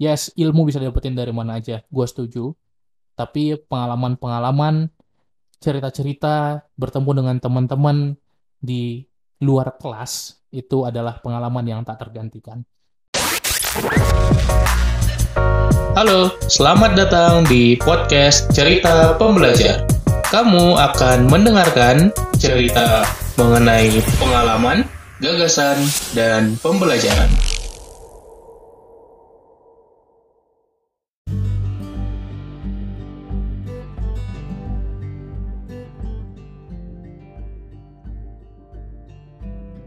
yes 0.00 0.34
ilmu 0.34 0.66
bisa 0.66 0.82
dapetin 0.82 1.14
dari 1.14 1.30
mana 1.30 1.58
aja 1.62 1.82
gue 1.86 2.06
setuju 2.06 2.50
tapi 3.14 3.54
pengalaman-pengalaman 3.70 4.90
cerita-cerita 5.62 6.66
bertemu 6.74 7.10
dengan 7.22 7.36
teman-teman 7.38 8.18
di 8.58 9.06
luar 9.38 9.78
kelas 9.78 10.42
itu 10.50 10.82
adalah 10.86 11.22
pengalaman 11.22 11.64
yang 11.66 11.80
tak 11.86 12.02
tergantikan 12.02 12.66
Halo, 15.94 16.34
selamat 16.50 16.98
datang 16.98 17.46
di 17.46 17.78
podcast 17.78 18.50
Cerita 18.50 19.14
Pembelajar. 19.14 19.86
Kamu 20.26 20.74
akan 20.74 21.30
mendengarkan 21.30 22.10
cerita 22.34 23.06
mengenai 23.38 24.02
pengalaman, 24.18 24.90
gagasan, 25.22 25.78
dan 26.10 26.58
pembelajaran. 26.58 27.30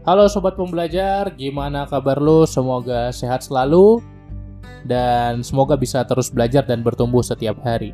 Halo 0.08 0.24
sobat 0.24 0.56
pembelajar, 0.56 1.28
gimana 1.36 1.84
kabar 1.84 2.16
lu? 2.16 2.48
Semoga 2.48 3.12
sehat 3.12 3.44
selalu 3.44 4.00
dan 4.88 5.44
semoga 5.44 5.76
bisa 5.76 6.00
terus 6.08 6.32
belajar 6.32 6.64
dan 6.64 6.80
bertumbuh 6.80 7.20
setiap 7.20 7.60
hari. 7.60 7.92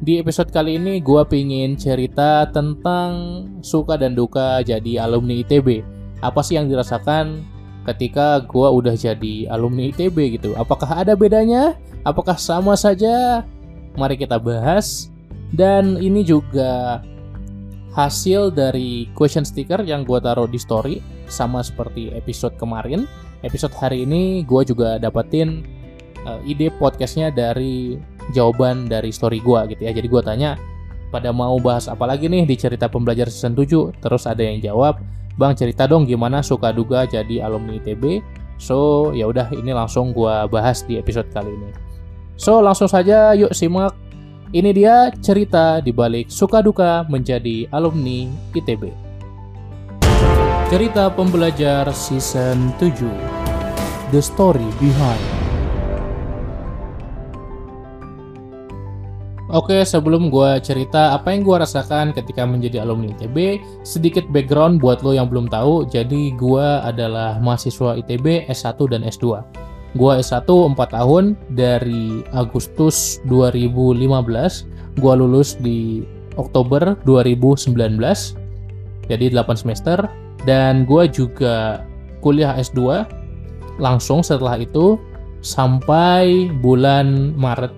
Di 0.00 0.24
episode 0.24 0.48
kali 0.48 0.80
ini 0.80 1.04
gue 1.04 1.20
pingin 1.28 1.76
cerita 1.76 2.48
tentang 2.48 3.44
suka 3.60 4.00
dan 4.00 4.16
duka 4.16 4.64
jadi 4.64 5.04
alumni 5.04 5.44
ITB. 5.44 5.84
Apa 6.24 6.40
sih 6.40 6.56
yang 6.56 6.72
dirasakan 6.72 7.44
ketika 7.92 8.40
gue 8.48 8.64
udah 8.64 8.96
jadi 8.96 9.44
alumni 9.52 9.92
ITB 9.92 10.40
gitu? 10.40 10.56
Apakah 10.56 11.04
ada 11.04 11.12
bedanya? 11.12 11.76
Apakah 12.08 12.40
sama 12.40 12.72
saja? 12.72 13.44
Mari 14.00 14.16
kita 14.16 14.40
bahas. 14.40 15.12
Dan 15.52 16.00
ini 16.00 16.24
juga 16.24 17.04
hasil 17.92 18.48
dari 18.48 19.12
question 19.12 19.44
sticker 19.44 19.84
yang 19.84 20.08
gue 20.08 20.16
taruh 20.24 20.48
di 20.48 20.56
story 20.56 21.13
sama 21.28 21.60
seperti 21.64 22.12
episode 22.14 22.56
kemarin. 22.56 23.08
Episode 23.44 23.76
hari 23.76 24.08
ini 24.08 24.42
gue 24.44 24.62
juga 24.64 24.96
dapetin 24.96 25.64
uh, 26.24 26.40
ide 26.48 26.72
podcastnya 26.80 27.28
dari 27.28 28.00
jawaban 28.32 28.88
dari 28.88 29.12
story 29.12 29.40
gue 29.40 29.76
gitu 29.76 29.82
ya. 29.84 29.92
Jadi 29.92 30.06
gue 30.08 30.22
tanya 30.24 30.56
pada 31.14 31.30
mau 31.30 31.54
bahas 31.62 31.86
apa 31.86 32.10
lagi 32.10 32.26
nih 32.26 32.42
di 32.42 32.58
cerita 32.58 32.90
pembelajar 32.90 33.30
season 33.30 33.54
7 33.54 34.02
terus 34.02 34.26
ada 34.26 34.42
yang 34.42 34.58
jawab 34.58 34.98
bang 35.38 35.54
cerita 35.54 35.86
dong 35.86 36.10
gimana 36.10 36.42
suka 36.42 36.74
duga 36.74 37.06
jadi 37.06 37.46
alumni 37.46 37.78
ITB 37.78 38.18
so 38.58 39.10
ya 39.14 39.30
udah 39.30 39.46
ini 39.54 39.70
langsung 39.70 40.10
gue 40.10 40.34
bahas 40.50 40.82
di 40.82 40.98
episode 40.98 41.30
kali 41.30 41.54
ini. 41.54 41.70
So 42.34 42.58
langsung 42.58 42.90
saja 42.90 43.34
yuk 43.38 43.54
simak. 43.54 43.94
Ini 44.54 44.70
dia 44.70 45.10
cerita 45.18 45.82
di 45.82 45.90
balik 45.90 46.30
suka 46.30 46.62
duka 46.62 47.02
menjadi 47.10 47.66
alumni 47.74 48.30
ITB. 48.54 49.03
Cerita 50.72 51.12
pembelajar 51.12 51.84
season 51.92 52.72
7. 52.80 53.04
The 54.08 54.20
story 54.24 54.64
behind. 54.80 55.24
Oke, 59.52 59.84
sebelum 59.84 60.32
gue 60.32 60.56
cerita 60.64 61.12
apa 61.12 61.36
yang 61.36 61.44
gue 61.44 61.56
rasakan 61.60 62.16
ketika 62.16 62.48
menjadi 62.48 62.80
alumni 62.80 63.12
ITB, 63.12 63.60
sedikit 63.84 64.24
background 64.32 64.80
buat 64.80 65.04
lo 65.04 65.12
yang 65.12 65.28
belum 65.28 65.52
tahu. 65.52 65.84
Jadi 65.92 66.32
gue 66.32 66.66
adalah 66.80 67.36
mahasiswa 67.44 68.00
ITB 68.00 68.48
S1 68.48 68.80
dan 68.88 69.04
S2. 69.04 69.44
Gua 69.94 70.18
S1 70.18 70.50
4 70.50 70.74
tahun 70.74 71.38
dari 71.54 72.26
Agustus 72.34 73.22
2015, 73.30 74.66
gua 74.98 75.14
lulus 75.14 75.54
di 75.54 76.02
Oktober 76.34 76.98
2019. 77.06 77.70
Jadi 79.06 79.26
8 79.30 79.54
semester 79.54 80.23
dan 80.44 80.84
gua 80.88 81.08
juga 81.08 81.84
kuliah 82.24 82.56
S2 82.56 83.04
langsung 83.76 84.22
setelah 84.24 84.56
itu 84.60 84.96
sampai 85.44 86.48
bulan 86.64 87.36
Maret 87.36 87.72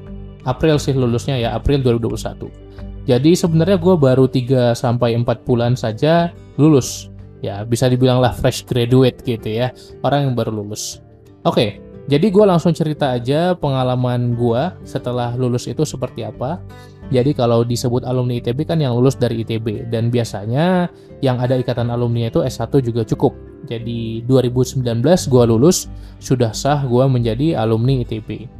April 0.47 0.79
sih 0.79 0.95
lulusnya 0.95 1.35
ya 1.41 1.59
April 1.59 1.83
2021. 1.83 2.67
Jadi 3.07 3.39
sebenarnya 3.39 3.79
gue 3.79 3.95
baru 3.95 4.27
3 4.27 4.75
sampai 4.75 5.15
4 5.19 5.47
bulan 5.47 5.79
saja 5.79 6.35
lulus. 6.59 7.11
Ya, 7.39 7.63
bisa 7.63 7.87
dibilang 7.87 8.19
lah 8.19 8.35
fresh 8.35 8.67
graduate 8.67 9.23
gitu 9.23 9.47
ya. 9.47 9.71
Orang 10.03 10.31
yang 10.31 10.35
baru 10.35 10.51
lulus. 10.51 10.99
Oke, 11.47 11.79
jadi 12.11 12.27
gue 12.31 12.45
langsung 12.47 12.75
cerita 12.75 13.15
aja 13.15 13.55
pengalaman 13.55 14.35
gue 14.35 14.63
setelah 14.83 15.35
lulus 15.39 15.67
itu 15.71 15.83
seperti 15.87 16.27
apa. 16.27 16.63
Jadi 17.07 17.39
kalau 17.39 17.63
disebut 17.63 18.03
alumni 18.03 18.43
ITB 18.43 18.67
kan 18.67 18.83
yang 18.83 18.99
lulus 18.99 19.15
dari 19.15 19.47
ITB 19.47 19.91
dan 19.95 20.11
biasanya 20.11 20.91
yang 21.23 21.39
ada 21.39 21.55
ikatan 21.55 21.87
alumni 21.87 22.27
itu 22.27 22.43
S1 22.43 22.83
juga 22.83 23.07
cukup. 23.07 23.31
Jadi 23.71 24.27
2019 24.27 24.83
gue 25.05 25.45
lulus 25.47 25.87
sudah 26.19 26.51
sah 26.51 26.83
gue 26.83 27.05
menjadi 27.07 27.63
alumni 27.63 28.03
ITB. 28.03 28.51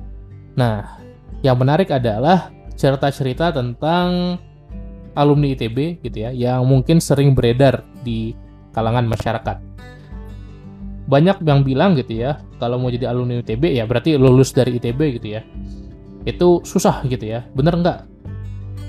Nah, 0.55 1.03
yang 1.43 1.59
menarik 1.59 1.91
adalah 1.91 2.55
cerita-cerita 2.79 3.51
tentang 3.51 4.39
alumni 5.17 5.57
ITB 5.57 6.05
gitu 6.05 6.29
ya 6.29 6.31
yang 6.31 6.63
mungkin 6.69 7.01
sering 7.01 7.33
beredar 7.33 7.83
di 8.05 8.37
kalangan 8.77 9.09
masyarakat 9.09 9.57
banyak 11.09 11.41
yang 11.47 11.65
bilang 11.65 11.97
gitu 11.97 12.21
ya 12.21 12.43
kalau 12.61 12.77
mau 12.77 12.93
jadi 12.93 13.11
alumni 13.11 13.41
ITB 13.41 13.81
ya 13.81 13.89
berarti 13.89 14.21
lulus 14.21 14.53
dari 14.53 14.77
ITB 14.77 15.01
gitu 15.19 15.41
ya 15.41 15.43
itu 16.29 16.61
susah 16.67 17.01
gitu 17.09 17.25
ya 17.25 17.49
bener 17.57 17.79
nggak 17.81 17.99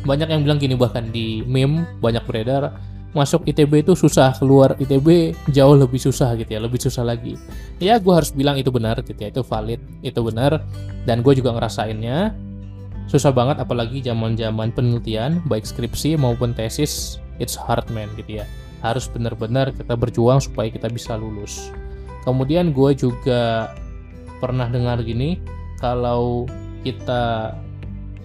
banyak 0.07 0.31
yang 0.31 0.41
bilang 0.47 0.57
gini 0.57 0.79
bahkan 0.79 1.11
di 1.11 1.43
meme 1.43 1.83
banyak 1.99 2.23
beredar 2.23 2.71
masuk 3.15 3.43
ITB 3.49 3.81
itu 3.81 3.93
susah 3.97 4.35
keluar 4.35 4.77
ITB 4.79 5.33
jauh 5.49 5.73
lebih 5.73 5.99
susah 5.99 6.37
gitu 6.39 6.53
ya 6.53 6.61
lebih 6.63 6.79
susah 6.79 7.03
lagi. 7.03 7.35
Ya 7.81 7.99
gue 7.99 8.13
harus 8.13 8.29
bilang 8.29 8.55
itu 8.55 8.71
benar 8.71 9.01
gitu 9.03 9.17
ya 9.17 9.33
itu 9.33 9.41
valid 9.41 9.81
itu 10.05 10.19
benar 10.23 10.63
dan 11.03 11.25
gue 11.25 11.33
juga 11.35 11.51
ngerasainnya. 11.55 12.31
Susah 13.07 13.31
banget 13.31 13.63
apalagi 13.63 14.03
zaman 14.03 14.35
zaman 14.35 14.71
penelitian 14.75 15.39
baik 15.47 15.63
skripsi 15.63 16.19
maupun 16.19 16.51
tesis 16.51 17.19
it's 17.41 17.57
hard 17.57 17.87
man 17.91 18.07
gitu 18.15 18.43
ya. 18.43 18.45
Harus 18.85 19.09
benar-benar 19.09 19.73
kita 19.73 19.97
berjuang 19.97 20.37
supaya 20.37 20.69
kita 20.69 20.87
bisa 20.91 21.17
lulus. 21.17 21.73
Kemudian 22.27 22.75
gue 22.75 22.91
juga 22.93 23.71
pernah 24.43 24.69
dengar 24.69 25.01
gini 25.01 25.41
kalau 25.81 26.45
kita 26.85 27.55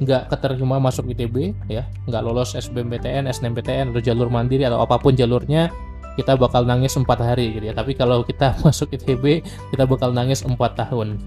nggak 0.00 0.32
keterima 0.32 0.80
masuk 0.80 1.12
ITB 1.12 1.52
ya. 1.68 1.84
Nggak 2.08 2.22
lolos 2.24 2.56
SBMPTN, 2.56 3.28
SNMPTN 3.28 3.92
atau 3.92 4.00
jalur 4.00 4.32
mandiri 4.32 4.64
atau 4.64 4.80
apa 4.80 4.96
pun 4.96 5.12
jalurnya 5.12 5.68
kita 6.16 6.36
bakal 6.36 6.68
nangis 6.68 6.96
empat 6.96 7.20
hari 7.20 7.56
gitu 7.56 7.68
ya. 7.68 7.74
Tapi 7.76 7.92
kalau 7.92 8.24
kita 8.24 8.56
masuk 8.64 8.94
ITB 8.94 9.44
kita 9.74 9.84
bakal 9.84 10.14
nangis 10.14 10.46
empat 10.46 10.78
tahun. 10.78 11.20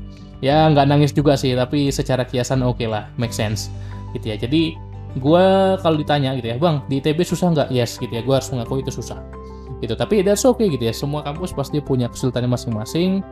Ya 0.44 0.68
nggak 0.70 0.88
nangis 0.90 1.12
juga 1.16 1.38
sih 1.40 1.56
tapi 1.56 1.90
secara 1.90 2.28
kiasan 2.28 2.62
oke 2.62 2.82
okay 2.82 2.88
lah 2.90 3.10
make 3.20 3.34
sense 3.34 3.70
gitu 4.18 4.34
ya. 4.34 4.38
Jadi 4.40 4.74
gue 5.16 5.46
kalau 5.80 5.96
ditanya 5.96 6.36
gitu 6.36 6.52
ya 6.52 6.58
bang 6.60 6.84
di 6.90 7.00
ITB 7.00 7.22
susah 7.24 7.54
nggak? 7.54 7.70
Yes 7.70 7.98
gitu 8.02 8.12
ya. 8.12 8.22
Gue 8.26 8.36
harus 8.38 8.50
mengaku 8.50 8.82
itu 8.82 8.92
susah 8.92 9.22
gitu. 9.80 9.94
Tapi 9.94 10.24
that's 10.26 10.48
okay 10.48 10.72
gitu 10.72 10.88
ya. 10.88 10.94
Semua 10.94 11.22
kampus 11.22 11.54
pasti 11.54 11.80
punya 11.84 12.10
kesulitannya 12.12 12.52
masing-masing 12.52 13.24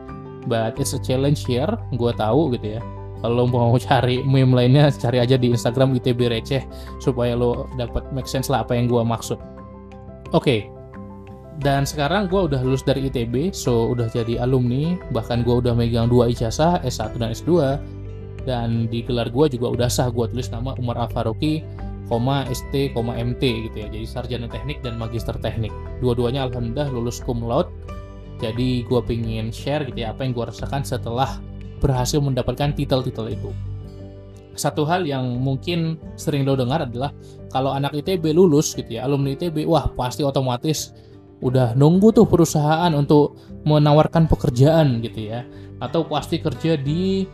but 0.46 0.76
it's 0.76 0.92
a 0.92 1.00
challenge 1.00 1.44
here 1.44 1.68
gue 1.96 2.12
tahu 2.16 2.52
gitu 2.56 2.78
ya 2.78 2.80
kalau 3.24 3.48
mau 3.48 3.72
cari 3.80 4.20
meme 4.20 4.52
lainnya 4.52 4.92
cari 4.92 5.24
aja 5.24 5.40
di 5.40 5.48
Instagram 5.48 5.96
ITB 5.96 6.28
receh 6.28 6.60
supaya 7.00 7.32
lo 7.32 7.64
dapat 7.80 8.04
make 8.12 8.28
sense 8.28 8.52
lah 8.52 8.60
apa 8.60 8.76
yang 8.76 8.84
gue 8.84 9.00
maksud 9.00 9.40
oke 10.36 10.44
okay. 10.44 10.68
dan 11.64 11.88
sekarang 11.88 12.28
gue 12.28 12.36
udah 12.36 12.60
lulus 12.60 12.84
dari 12.84 13.08
ITB 13.08 13.56
so 13.56 13.96
udah 13.96 14.12
jadi 14.12 14.44
alumni 14.44 15.00
bahkan 15.16 15.40
gue 15.40 15.56
udah 15.56 15.72
megang 15.72 16.12
dua 16.12 16.28
ijazah 16.28 16.84
S1 16.84 17.16
dan 17.16 17.32
S2 17.32 17.80
dan 18.44 18.92
di 18.92 19.00
gelar 19.00 19.32
gue 19.32 19.56
juga 19.56 19.72
udah 19.72 19.88
sah 19.88 20.12
gue 20.12 20.28
tulis 20.28 20.52
nama 20.52 20.76
Umar 20.76 21.00
Al 21.00 21.08
Faruqi 21.08 21.64
koma 22.04 22.44
ST, 22.52 22.92
koma 22.92 23.16
MT 23.16 23.40
gitu 23.40 23.76
ya. 23.80 23.88
Jadi 23.88 24.04
sarjana 24.04 24.44
teknik 24.44 24.84
dan 24.84 25.00
magister 25.00 25.32
teknik. 25.40 25.72
Dua-duanya 26.04 26.44
alhamdulillah 26.52 26.92
lulus 26.92 27.16
cum 27.24 27.40
laude. 27.40 27.72
Jadi 28.44 28.84
gue 28.84 29.00
pengen 29.08 29.48
share 29.48 29.88
gitu 29.88 30.04
ya 30.04 30.12
apa 30.12 30.20
yang 30.28 30.36
gue 30.36 30.44
rasakan 30.44 30.84
setelah 30.84 31.40
berhasil 31.84 32.16
mendapatkan 32.16 32.72
titel-titel 32.72 33.28
itu. 33.28 33.52
Satu 34.56 34.88
hal 34.88 35.04
yang 35.04 35.36
mungkin 35.36 36.00
sering 36.16 36.48
lo 36.48 36.56
dengar 36.56 36.88
adalah 36.88 37.12
kalau 37.52 37.76
anak 37.76 37.92
ITB 37.92 38.32
lulus 38.32 38.72
gitu 38.72 38.96
ya, 38.96 39.04
alumni 39.04 39.36
ITB, 39.36 39.68
wah 39.68 39.92
pasti 39.92 40.24
otomatis 40.24 40.96
udah 41.44 41.76
nunggu 41.76 42.16
tuh 42.16 42.24
perusahaan 42.24 42.88
untuk 42.96 43.36
menawarkan 43.68 44.24
pekerjaan 44.24 45.04
gitu 45.04 45.28
ya. 45.28 45.44
Atau 45.82 46.08
pasti 46.08 46.40
kerja 46.40 46.80
di 46.80 47.28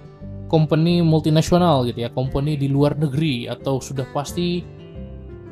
company 0.51 0.99
multinasional 1.05 1.87
gitu 1.87 2.03
ya, 2.03 2.11
company 2.11 2.59
di 2.59 2.67
luar 2.67 2.99
negeri 2.99 3.47
atau 3.47 3.79
sudah 3.79 4.09
pasti 4.11 4.65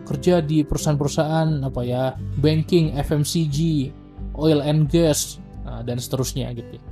kerja 0.09 0.41
di 0.41 0.65
perusahaan-perusahaan 0.65 1.69
apa 1.69 1.81
ya, 1.85 2.17
banking, 2.41 2.97
FMCG, 2.97 3.89
oil 4.41 4.65
and 4.65 4.89
gas 4.89 5.37
uh, 5.69 5.85
dan 5.85 6.01
seterusnya 6.01 6.51
gitu. 6.57 6.81
Ya. 6.81 6.83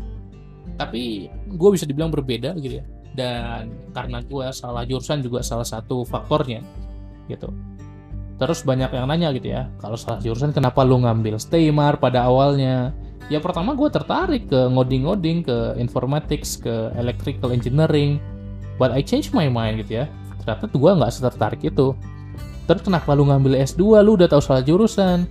Tapi 0.76 1.32
gue 1.46 1.70
bisa 1.72 1.86
dibilang 1.86 2.10
berbeda 2.10 2.58
gitu 2.58 2.82
ya. 2.82 2.84
Dan 3.16 3.72
karena 3.96 4.20
gue 4.20 4.46
salah 4.52 4.84
jurusan 4.84 5.24
juga 5.24 5.40
salah 5.40 5.64
satu 5.64 6.04
faktornya 6.04 6.60
gitu. 7.30 7.48
Terus 8.36 8.60
banyak 8.60 8.92
yang 8.92 9.08
nanya 9.08 9.32
gitu 9.32 9.48
ya 9.48 9.72
kalau 9.80 9.96
salah 9.96 10.20
jurusan 10.20 10.52
kenapa 10.52 10.84
lu 10.84 11.00
ngambil 11.00 11.40
STEMAR 11.40 11.96
pada 11.96 12.28
awalnya? 12.28 12.92
Ya 13.32 13.40
pertama 13.40 13.72
gue 13.74 13.88
tertarik 13.90 14.46
ke 14.46 14.60
ngoding-ngoding 14.70 15.42
ke 15.42 15.80
informatics 15.80 16.60
ke 16.60 16.92
electrical 16.94 17.50
engineering. 17.50 18.20
But 18.76 18.92
I 18.92 19.00
change 19.00 19.32
my 19.32 19.48
mind 19.48 19.80
gitu 19.82 20.04
ya. 20.04 20.06
Ternyata 20.44 20.68
gue 20.68 20.90
nggak 21.00 21.12
setertarik 21.16 21.64
itu. 21.64 21.96
Terus 22.68 22.82
kenapa 22.84 23.16
lu 23.16 23.24
ngambil 23.26 23.56
S2 23.64 24.04
lu 24.04 24.20
udah 24.20 24.28
tahu 24.28 24.42
salah 24.44 24.62
jurusan 24.62 25.24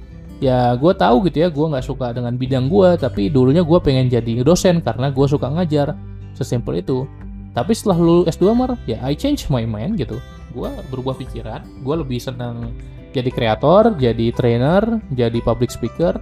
ya 0.44 0.76
gue 0.76 0.94
tahu 0.96 1.28
gitu 1.32 1.48
ya 1.48 1.50
gue 1.52 1.66
nggak 1.66 1.86
suka 1.86 2.12
dengan 2.12 2.36
bidang 2.36 2.68
gue 2.68 3.00
tapi 3.00 3.32
dulunya 3.32 3.64
gue 3.64 3.80
pengen 3.80 4.12
jadi 4.12 4.44
dosen 4.44 4.84
karena 4.84 5.12
gue 5.12 5.26
suka 5.28 5.48
ngajar. 5.48 5.96
Sesimpel 6.36 6.84
itu. 6.84 7.08
Tapi 7.56 7.72
setelah 7.72 7.96
lu 7.96 8.28
S2 8.28 8.52
mar 8.52 8.76
ya 8.84 9.00
I 9.00 9.16
change 9.16 9.48
my 9.48 9.64
mind 9.64 9.96
gitu. 9.96 10.20
Gue 10.52 10.68
berubah 10.92 11.16
pikiran 11.16 11.64
gue 11.84 11.96
lebih 11.96 12.20
senang 12.20 12.76
jadi 13.16 13.32
kreator 13.32 13.96
jadi 13.96 14.36
trainer 14.36 15.00
jadi 15.16 15.40
public 15.40 15.72
speaker 15.72 16.20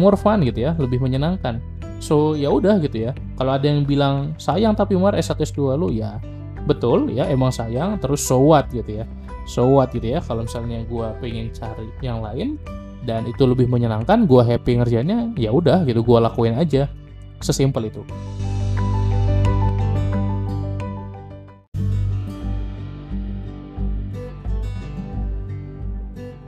more 0.00 0.16
fun 0.16 0.40
gitu 0.40 0.64
ya 0.64 0.72
lebih 0.80 1.04
menyenangkan. 1.04 1.60
So 2.00 2.32
ya 2.32 2.48
udah 2.48 2.80
gitu 2.80 3.08
ya. 3.08 3.12
Kalau 3.36 3.52
ada 3.52 3.68
yang 3.68 3.84
bilang 3.84 4.32
sayang 4.40 4.72
tapi 4.72 4.96
mar 4.96 5.12
S1 5.12 5.36
S2 5.36 5.76
lu 5.76 5.92
ya 5.92 6.16
betul 6.64 7.12
ya 7.12 7.28
emang 7.28 7.52
sayang. 7.52 8.00
Terus 8.00 8.24
so 8.24 8.40
what 8.40 8.72
gitu 8.72 9.04
ya. 9.04 9.06
So 9.44 9.68
what 9.68 9.92
gitu 9.92 10.16
ya 10.16 10.24
kalau 10.24 10.48
misalnya 10.48 10.80
gue 10.88 11.06
pengen 11.20 11.52
cari 11.52 11.84
yang 12.00 12.24
lain 12.24 12.56
dan 13.04 13.28
itu 13.28 13.44
lebih 13.44 13.68
menyenangkan 13.68 14.24
gue 14.24 14.42
happy 14.42 14.80
ngerjainnya 14.80 15.36
ya 15.36 15.52
udah 15.52 15.84
gitu 15.84 16.00
gue 16.00 16.18
lakuin 16.18 16.56
aja 16.56 16.88
sesimpel 17.40 17.92
itu 17.92 18.02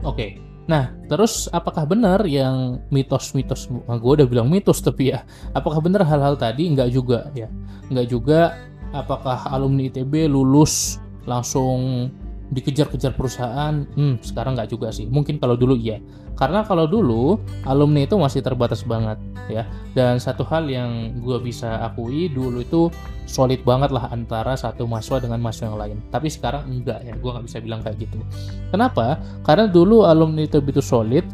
Oke, 0.06 0.38
nah 0.70 0.94
terus 1.11 1.50
apakah 1.50 1.82
benar 1.82 2.23
yang 2.31 2.79
mitos-mitos, 2.94 3.67
nah, 3.67 3.99
gue 3.99 4.23
udah 4.23 4.26
bilang 4.31 4.47
mitos 4.47 4.79
tapi 4.79 5.11
ya, 5.11 5.26
apakah 5.50 5.82
benar 5.82 6.06
hal-hal 6.06 6.38
tadi? 6.38 6.70
Enggak 6.70 6.94
juga 6.94 7.26
ya, 7.35 7.50
enggak 7.91 8.06
juga. 8.06 8.55
Apakah 8.94 9.50
alumni 9.50 9.91
ITB 9.91 10.31
lulus 10.31 11.02
langsung 11.26 12.09
dikejar-kejar 12.53 13.15
perusahaan? 13.19 13.87
Hmm, 13.97 14.23
sekarang 14.23 14.55
nggak 14.55 14.71
juga 14.71 14.95
sih. 14.95 15.07
Mungkin 15.11 15.43
kalau 15.43 15.59
dulu 15.59 15.75
iya. 15.75 15.99
Karena 16.37 16.63
kalau 16.63 16.85
dulu 16.85 17.41
alumni 17.65 18.05
itu 18.05 18.15
masih 18.21 18.45
terbatas 18.45 18.85
banget 18.85 19.17
ya. 19.49 19.65
Dan 19.97 20.21
satu 20.21 20.45
hal 20.47 20.69
yang 20.69 21.17
gue 21.19 21.39
bisa 21.41 21.81
akui 21.81 22.29
dulu 22.29 22.61
itu 22.61 22.93
solid 23.27 23.65
banget 23.67 23.91
lah 23.91 24.13
antara 24.15 24.55
satu 24.55 24.87
mahasiswa 24.87 25.25
dengan 25.25 25.43
mahasiswa 25.43 25.67
yang 25.73 25.79
lain. 25.81 25.97
Tapi 26.13 26.29
sekarang 26.31 26.69
enggak 26.71 27.03
ya, 27.03 27.15
gue 27.19 27.31
nggak 27.31 27.47
bisa 27.49 27.59
bilang 27.59 27.81
kayak 27.83 27.99
gitu. 28.05 28.23
Kenapa? 28.71 29.19
Karena 29.43 29.67
dulu 29.67 30.07
alumni 30.07 30.47
itu 30.47 30.63
begitu 30.63 30.85
solid, 30.85 31.27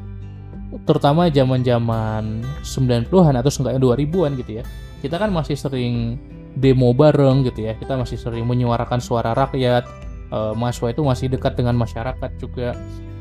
terutama 0.89 1.29
zaman-zaman 1.29 2.41
90-an 2.65 3.35
atau 3.37 3.51
seenggaknya 3.53 3.81
2000-an 3.83 4.33
gitu 4.41 4.53
ya. 4.61 4.65
Kita 5.05 5.21
kan 5.21 5.29
masih 5.35 5.59
sering 5.59 6.17
demo 6.57 6.97
bareng 6.97 7.45
gitu 7.49 7.69
ya. 7.69 7.77
Kita 7.77 8.01
masih 8.01 8.17
sering 8.17 8.49
menyuarakan 8.49 9.01
suara 9.01 9.37
rakyat. 9.37 9.85
E, 10.33 10.39
mahasiswa 10.57 10.89
itu 10.97 11.03
masih 11.05 11.27
dekat 11.29 11.61
dengan 11.61 11.77
masyarakat 11.77 12.31
juga. 12.41 12.73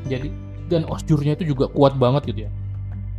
Jadi 0.08 0.32
dan 0.72 0.88
osjurnya 0.88 1.36
itu 1.36 1.52
juga 1.52 1.68
kuat 1.68 2.00
banget 2.00 2.32
gitu 2.32 2.40
ya. 2.48 2.50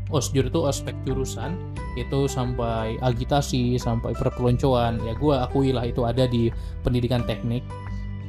Osjur 0.09 0.49
itu 0.49 0.65
aspek 0.65 0.93
jurusan 1.05 1.53
itu 1.93 2.25
sampai 2.25 2.97
agitasi 3.05 3.77
sampai 3.77 4.17
perpeloncoan. 4.17 4.97
Ya 5.05 5.13
gue 5.13 5.33
akui 5.37 5.69
lah 5.69 5.85
itu 5.85 6.01
ada 6.05 6.25
di 6.25 6.49
pendidikan 6.81 7.21
teknik. 7.29 7.61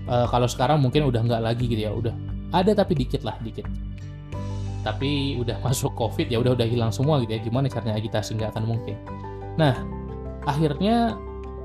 Uh, 0.05 0.28
kalau 0.28 0.44
sekarang 0.44 0.84
mungkin 0.84 1.08
udah 1.08 1.25
nggak 1.25 1.40
lagi 1.40 1.64
gitu 1.64 1.88
ya 1.88 1.93
udah 1.96 2.12
ada 2.52 2.76
tapi 2.76 2.93
dikit 2.93 3.25
lah 3.25 3.40
dikit. 3.40 3.64
Tapi 4.84 5.40
udah 5.40 5.64
masuk 5.64 5.96
covid 5.96 6.28
ya 6.28 6.44
udah 6.44 6.52
udah 6.52 6.69
hilang 6.69 6.93
semua 6.93 7.25
gitu 7.25 7.32
ya. 7.32 7.40
Gimana 7.40 7.72
caranya 7.72 7.96
agitasi 7.96 8.37
nggak 8.37 8.52
akan 8.52 8.64
mungkin. 8.69 8.96
Nah 9.56 9.75
akhirnya 10.44 11.17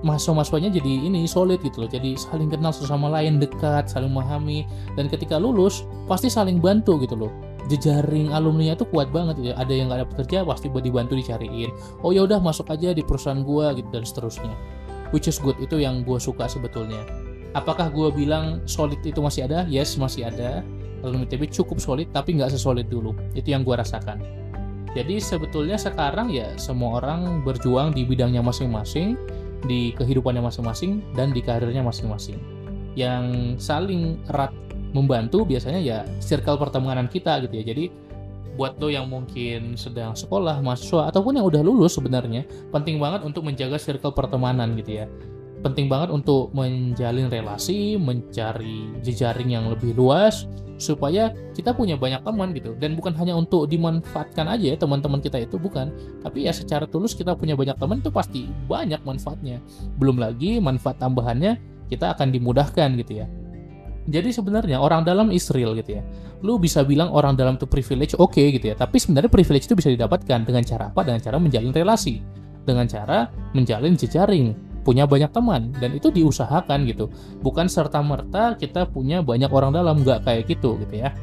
mahasiswa-mahasiswanya 0.06 0.70
jadi 0.72 0.92
ini 1.12 1.28
solid 1.28 1.60
gitu 1.60 1.84
loh 1.84 1.92
jadi 1.92 2.16
saling 2.16 2.48
kenal 2.48 2.72
satu 2.72 2.88
sama 2.92 3.12
lain 3.12 3.38
dekat 3.38 3.92
saling 3.92 4.12
memahami 4.12 4.64
dan 4.96 5.12
ketika 5.12 5.36
lulus 5.36 5.84
pasti 6.08 6.32
saling 6.32 6.60
bantu 6.64 7.00
gitu 7.04 7.16
loh 7.20 7.32
jejaring 7.70 8.34
alumni 8.34 8.74
itu 8.74 8.84
kuat 8.90 9.14
banget 9.14 9.38
ya. 9.40 9.54
Ada 9.56 9.72
yang 9.72 9.94
nggak 9.94 10.10
dapat 10.10 10.16
kerja 10.26 10.38
pasti 10.44 10.68
buat 10.68 10.82
dibantu 10.82 11.14
dicariin. 11.14 11.70
Oh 12.02 12.10
ya 12.10 12.26
udah 12.26 12.42
masuk 12.42 12.68
aja 12.74 12.92
di 12.92 13.06
perusahaan 13.06 13.46
gua 13.46 13.78
gitu 13.78 13.88
dan 13.94 14.04
seterusnya. 14.04 14.52
Which 15.14 15.30
is 15.30 15.38
good 15.38 15.56
itu 15.62 15.78
yang 15.78 16.02
gua 16.02 16.18
suka 16.18 16.50
sebetulnya. 16.50 17.06
Apakah 17.54 17.94
gua 17.94 18.10
bilang 18.10 18.66
solid 18.66 19.00
itu 19.06 19.22
masih 19.22 19.46
ada? 19.46 19.70
Yes 19.70 19.96
masih 20.02 20.28
ada. 20.28 20.66
Alumni 21.06 21.30
TB 21.30 21.54
cukup 21.54 21.80
solid 21.80 22.10
tapi 22.12 22.36
nggak 22.36 22.52
sesolid 22.52 22.90
dulu. 22.90 23.14
Itu 23.38 23.54
yang 23.54 23.62
gua 23.62 23.86
rasakan. 23.86 24.20
Jadi 24.98 25.22
sebetulnya 25.22 25.78
sekarang 25.78 26.34
ya 26.34 26.58
semua 26.58 26.98
orang 26.98 27.46
berjuang 27.46 27.94
di 27.94 28.10
bidangnya 28.10 28.42
masing-masing, 28.42 29.14
di 29.66 29.92
kehidupannya 29.96 30.44
masing-masing 30.44 31.04
dan 31.18 31.36
di 31.36 31.42
karirnya 31.44 31.84
masing-masing. 31.84 32.40
Yang 32.96 33.58
saling 33.60 34.20
erat 34.32 34.52
membantu 34.94 35.46
biasanya 35.46 35.80
ya 35.80 35.98
circle 36.20 36.58
pertemanan 36.58 37.06
kita 37.12 37.44
gitu 37.46 37.54
ya. 37.54 37.64
Jadi 37.74 37.86
buat 38.60 38.76
lo 38.76 38.92
yang 38.92 39.08
mungkin 39.08 39.80
sedang 39.80 40.20
sekolah, 40.20 40.60
mahasiswa 40.60 41.08
ataupun 41.08 41.40
yang 41.40 41.48
udah 41.48 41.64
lulus 41.64 41.96
sebenarnya 41.96 42.44
penting 42.76 43.00
banget 43.00 43.24
untuk 43.24 43.48
menjaga 43.48 43.80
circle 43.80 44.12
pertemanan 44.12 44.76
gitu 44.76 45.00
ya. 45.00 45.06
Penting 45.60 45.92
banget 45.92 46.10
untuk 46.16 46.56
menjalin 46.56 47.28
relasi, 47.28 48.00
mencari 48.00 49.04
jejaring 49.04 49.52
yang 49.52 49.68
lebih 49.68 49.92
luas 49.96 50.48
supaya 50.80 51.36
kita 51.52 51.76
punya 51.76 52.00
banyak 52.00 52.24
teman 52.24 52.56
gitu 52.56 52.72
dan 52.80 52.96
bukan 52.96 53.12
hanya 53.12 53.36
untuk 53.36 53.68
dimanfaatkan 53.68 54.48
aja 54.48 54.72
ya 54.72 54.78
teman-teman 54.80 55.20
kita 55.20 55.36
itu 55.44 55.60
bukan 55.60 55.92
tapi 56.24 56.48
ya 56.48 56.56
secara 56.56 56.88
tulus 56.88 57.12
kita 57.12 57.36
punya 57.36 57.60
banyak 57.60 57.76
teman 57.76 58.00
itu 58.00 58.08
pasti 58.08 58.48
banyak 58.48 59.04
manfaatnya 59.04 59.60
belum 60.00 60.24
lagi 60.24 60.64
manfaat 60.64 60.96
tambahannya 61.04 61.60
kita 61.92 62.16
akan 62.16 62.32
dimudahkan 62.32 62.96
gitu 62.96 63.12
ya 63.12 63.28
jadi 64.10 64.34
sebenarnya 64.34 64.82
orang 64.82 65.06
dalam 65.06 65.30
is 65.30 65.46
real 65.54 65.78
gitu 65.78 66.02
ya. 66.02 66.04
Lu 66.42 66.58
bisa 66.58 66.82
bilang 66.82 67.14
orang 67.14 67.38
dalam 67.38 67.62
itu 67.62 67.70
privilege, 67.70 68.18
oke 68.18 68.34
okay, 68.34 68.58
gitu 68.58 68.74
ya. 68.74 68.76
Tapi 68.76 68.98
sebenarnya 68.98 69.30
privilege 69.30 69.70
itu 69.70 69.78
bisa 69.78 69.94
didapatkan 69.94 70.50
dengan 70.50 70.66
cara 70.66 70.90
apa? 70.90 71.06
Dengan 71.06 71.22
cara 71.22 71.38
menjalin 71.38 71.70
relasi, 71.70 72.26
dengan 72.66 72.90
cara 72.90 73.30
menjalin 73.54 73.94
jejaring, 73.94 74.58
punya 74.90 75.06
banyak 75.06 75.30
teman 75.30 75.70
dan 75.78 75.94
itu 75.94 76.10
diusahakan 76.10 76.90
gitu. 76.90 77.14
Bukan 77.46 77.70
serta 77.70 78.02
merta 78.02 78.58
kita 78.58 78.90
punya 78.90 79.22
banyak 79.22 79.54
orang 79.54 79.70
dalam 79.70 80.02
nggak 80.02 80.26
kayak 80.26 80.50
gitu 80.50 80.82
gitu 80.82 81.06
ya. 81.06 81.14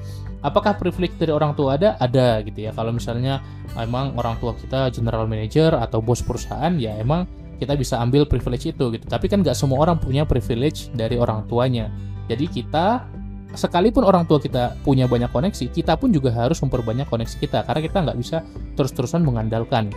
Apakah 0.47 0.79
privilege 0.79 1.19
dari 1.19 1.35
orang 1.35 1.59
tua 1.59 1.75
ada? 1.75 1.99
Ada 1.99 2.47
gitu 2.47 2.71
ya. 2.71 2.71
Kalau 2.71 2.95
misalnya 2.95 3.43
emang 3.75 4.15
orang 4.15 4.39
tua 4.39 4.55
kita 4.55 4.95
general 4.95 5.27
manager 5.27 5.75
atau 5.75 5.99
bos 5.99 6.23
perusahaan 6.23 6.71
ya 6.79 6.95
emang 7.03 7.27
kita 7.59 7.75
bisa 7.75 7.99
ambil 7.99 8.23
privilege 8.23 8.71
itu 8.71 8.95
gitu. 8.95 9.05
Tapi 9.11 9.27
kan 9.27 9.43
nggak 9.43 9.59
semua 9.59 9.83
orang 9.83 9.99
punya 9.99 10.23
privilege 10.23 10.95
dari 10.95 11.19
orang 11.19 11.43
tuanya 11.51 11.91
jadi 12.27 12.47
kita 12.51 13.07
sekalipun 13.55 14.03
orang 14.03 14.27
tua 14.27 14.43
kita 14.43 14.75
punya 14.83 15.07
banyak 15.07 15.31
koneksi, 15.31 15.71
kita 15.71 15.95
pun 15.97 16.11
juga 16.11 16.35
harus 16.35 16.59
memperbanyak 16.61 17.07
koneksi 17.07 17.37
kita 17.39 17.63
karena 17.65 17.81
kita 17.81 17.99
nggak 18.03 18.19
bisa 18.19 18.43
terus-terusan 18.75 19.23
mengandalkan. 19.23 19.89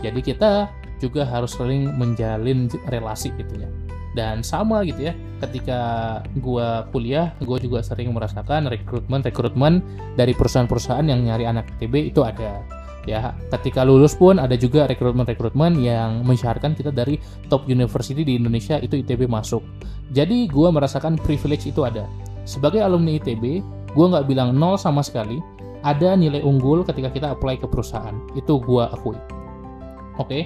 Jadi 0.00 0.20
kita 0.22 0.70
juga 1.02 1.26
harus 1.26 1.58
sering 1.58 1.90
menjalin 1.98 2.70
relasi 2.86 3.34
gitu 3.34 3.58
ya. 3.58 3.66
Dan 4.12 4.44
sama 4.44 4.84
gitu 4.84 5.08
ya, 5.08 5.16
ketika 5.40 5.80
gua 6.38 6.84
kuliah, 6.92 7.32
gua 7.42 7.56
juga 7.56 7.80
sering 7.80 8.12
merasakan 8.12 8.68
rekrutmen-rekrutmen 8.68 9.80
dari 10.20 10.36
perusahaan-perusahaan 10.36 11.08
yang 11.08 11.24
nyari 11.24 11.48
anak 11.48 11.66
ITB 11.76 12.12
itu 12.12 12.20
ada. 12.22 12.60
Ya 13.02 13.34
ketika 13.50 13.82
lulus 13.82 14.14
pun 14.14 14.38
ada 14.38 14.54
juga 14.54 14.86
rekrutmen-rekrutmen 14.86 15.74
yang 15.82 16.22
mensyaratkan 16.22 16.78
kita 16.78 16.94
dari 16.94 17.18
top 17.50 17.66
university 17.66 18.22
di 18.22 18.38
Indonesia 18.38 18.78
itu 18.78 19.02
ITB 19.02 19.26
masuk. 19.26 19.64
Jadi 20.14 20.46
gue 20.46 20.68
merasakan 20.70 21.18
privilege 21.18 21.66
itu 21.66 21.82
ada. 21.82 22.06
Sebagai 22.46 22.78
alumni 22.78 23.18
ITB 23.18 23.64
gue 23.92 24.06
nggak 24.06 24.30
bilang 24.30 24.54
nol 24.54 24.78
sama 24.78 25.02
sekali 25.02 25.42
ada 25.82 26.14
nilai 26.14 26.46
unggul 26.46 26.86
ketika 26.86 27.10
kita 27.10 27.26
apply 27.34 27.58
ke 27.58 27.66
perusahaan. 27.66 28.14
Itu 28.38 28.62
gue 28.62 28.86
akui. 28.86 29.18
Oke? 30.22 30.22
okay? 30.22 30.42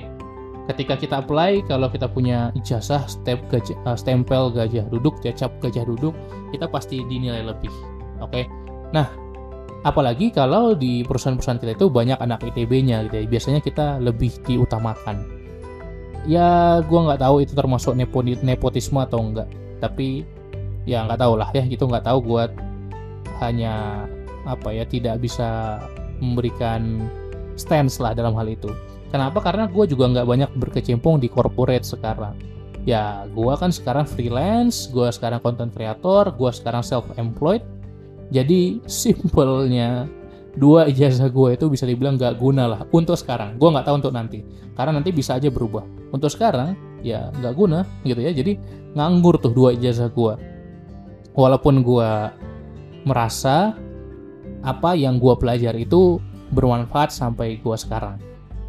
Ketika 0.67 0.95
kita 0.99 1.15
apply 1.23 1.63
kalau 1.71 1.87
kita 1.87 2.11
punya 2.11 2.51
ijazah 2.59 3.07
step 3.07 3.39
gajah, 3.49 3.79
uh, 3.87 3.95
stempel 3.95 4.51
gajah 4.51 4.87
duduk 4.91 5.19
cap 5.23 5.53
gajah 5.63 5.87
duduk 5.87 6.13
kita 6.51 6.67
pasti 6.67 7.03
dinilai 7.07 7.47
lebih 7.47 7.71
oke? 8.19 8.31
Okay? 8.35 8.45
nah 8.91 9.07
apalagi 9.87 10.35
kalau 10.35 10.75
di 10.75 11.07
perusahaan-perusahaan 11.07 11.63
kita 11.63 11.79
itu 11.79 11.87
banyak 11.87 12.19
anak 12.19 12.43
ITB-nya 12.43 13.07
gitu 13.07 13.23
ya. 13.23 13.25
Biasanya 13.31 13.61
kita 13.63 14.03
lebih 14.03 14.35
diutamakan. 14.43 15.23
Ya 16.27 16.83
gue 16.83 17.01
nggak 17.07 17.23
tahu 17.23 17.47
itu 17.47 17.55
termasuk 17.55 17.95
nepotisme 18.43 18.99
atau 18.99 19.23
enggak 19.23 19.47
tapi 19.79 20.27
ya 20.83 21.07
nggak 21.07 21.23
tahu 21.23 21.39
lah 21.39 21.55
ya 21.55 21.63
gitu. 21.71 21.87
Nggak 21.87 22.03
tahu 22.11 22.19
gue 22.27 22.45
hanya 23.39 24.07
apa 24.43 24.75
ya 24.75 24.83
tidak 24.83 25.23
bisa 25.23 25.79
memberikan 26.19 27.07
stance 27.55 28.03
lah 28.03 28.11
dalam 28.11 28.35
hal 28.35 28.51
itu 28.51 28.71
kenapa? 29.13 29.39
Karena 29.43 29.69
gue 29.71 29.85
juga 29.89 30.11
nggak 30.11 30.27
banyak 30.27 30.51
berkecimpung 30.57 31.23
di 31.23 31.29
corporate 31.31 31.87
sekarang. 31.87 32.35
Ya 32.87 33.27
gue 33.31 33.55
kan 33.59 33.75
sekarang 33.75 34.07
freelance 34.07 34.87
gue 34.95 35.11
sekarang 35.11 35.43
content 35.43 35.75
creator 35.75 36.31
gue 36.31 36.51
sekarang 36.55 36.87
self 36.87 37.03
employed 37.19 37.67
jadi 38.31 38.79
simpelnya 38.87 40.07
dua 40.57 40.89
ijazah 40.89 41.29
gue 41.29 41.59
itu 41.59 41.67
bisa 41.69 41.85
dibilang 41.85 42.17
nggak 42.17 42.39
guna 42.39 42.65
lah 42.71 42.81
untuk 42.95 43.19
sekarang. 43.19 43.59
Gue 43.59 43.75
nggak 43.75 43.87
tahu 43.87 43.97
untuk 44.03 44.15
nanti. 44.15 44.47
Karena 44.79 45.01
nanti 45.01 45.11
bisa 45.11 45.37
aja 45.37 45.51
berubah. 45.51 45.85
Untuk 46.15 46.31
sekarang 46.31 46.79
ya 47.03 47.31
nggak 47.35 47.55
guna 47.55 47.83
gitu 48.07 48.23
ya. 48.23 48.31
Jadi 48.31 48.59
nganggur 48.97 49.37
tuh 49.43 49.53
dua 49.53 49.77
ijazah 49.77 50.09
gue 50.09 50.35
walaupun 51.37 51.85
gue 51.85 52.11
merasa 53.05 53.77
apa 54.65 54.97
yang 54.97 55.21
gue 55.21 55.37
pelajari 55.37 55.85
itu 55.85 56.19
bermanfaat 56.51 57.13
sampai 57.13 57.61
gue 57.61 57.77
sekarang 57.77 58.19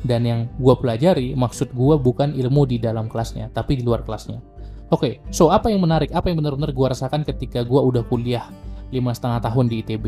dan 0.05 0.21
yang 0.25 0.39
gue 0.61 0.75
pelajari 0.77 1.33
maksud 1.33 1.73
gue 1.73 1.95
bukan 1.97 2.35
ilmu 2.37 2.69
di 2.69 2.77
dalam 2.77 3.09
kelasnya 3.09 3.49
tapi 3.53 3.79
di 3.79 3.83
luar 3.85 4.05
kelasnya. 4.05 4.41
Oke 4.87 5.19
okay, 5.19 5.33
so 5.33 5.51
apa 5.51 5.67
yang 5.67 5.83
menarik? 5.83 6.13
Apa 6.15 6.31
yang 6.31 6.39
benar-benar 6.39 6.71
gue 6.71 6.87
rasakan 6.87 7.27
ketika 7.27 7.65
gue 7.65 7.81
udah 7.81 8.05
kuliah 8.07 8.47
lima 8.93 9.11
setengah 9.11 9.43
tahun 9.43 9.67
di 9.67 9.83
ITB 9.83 10.05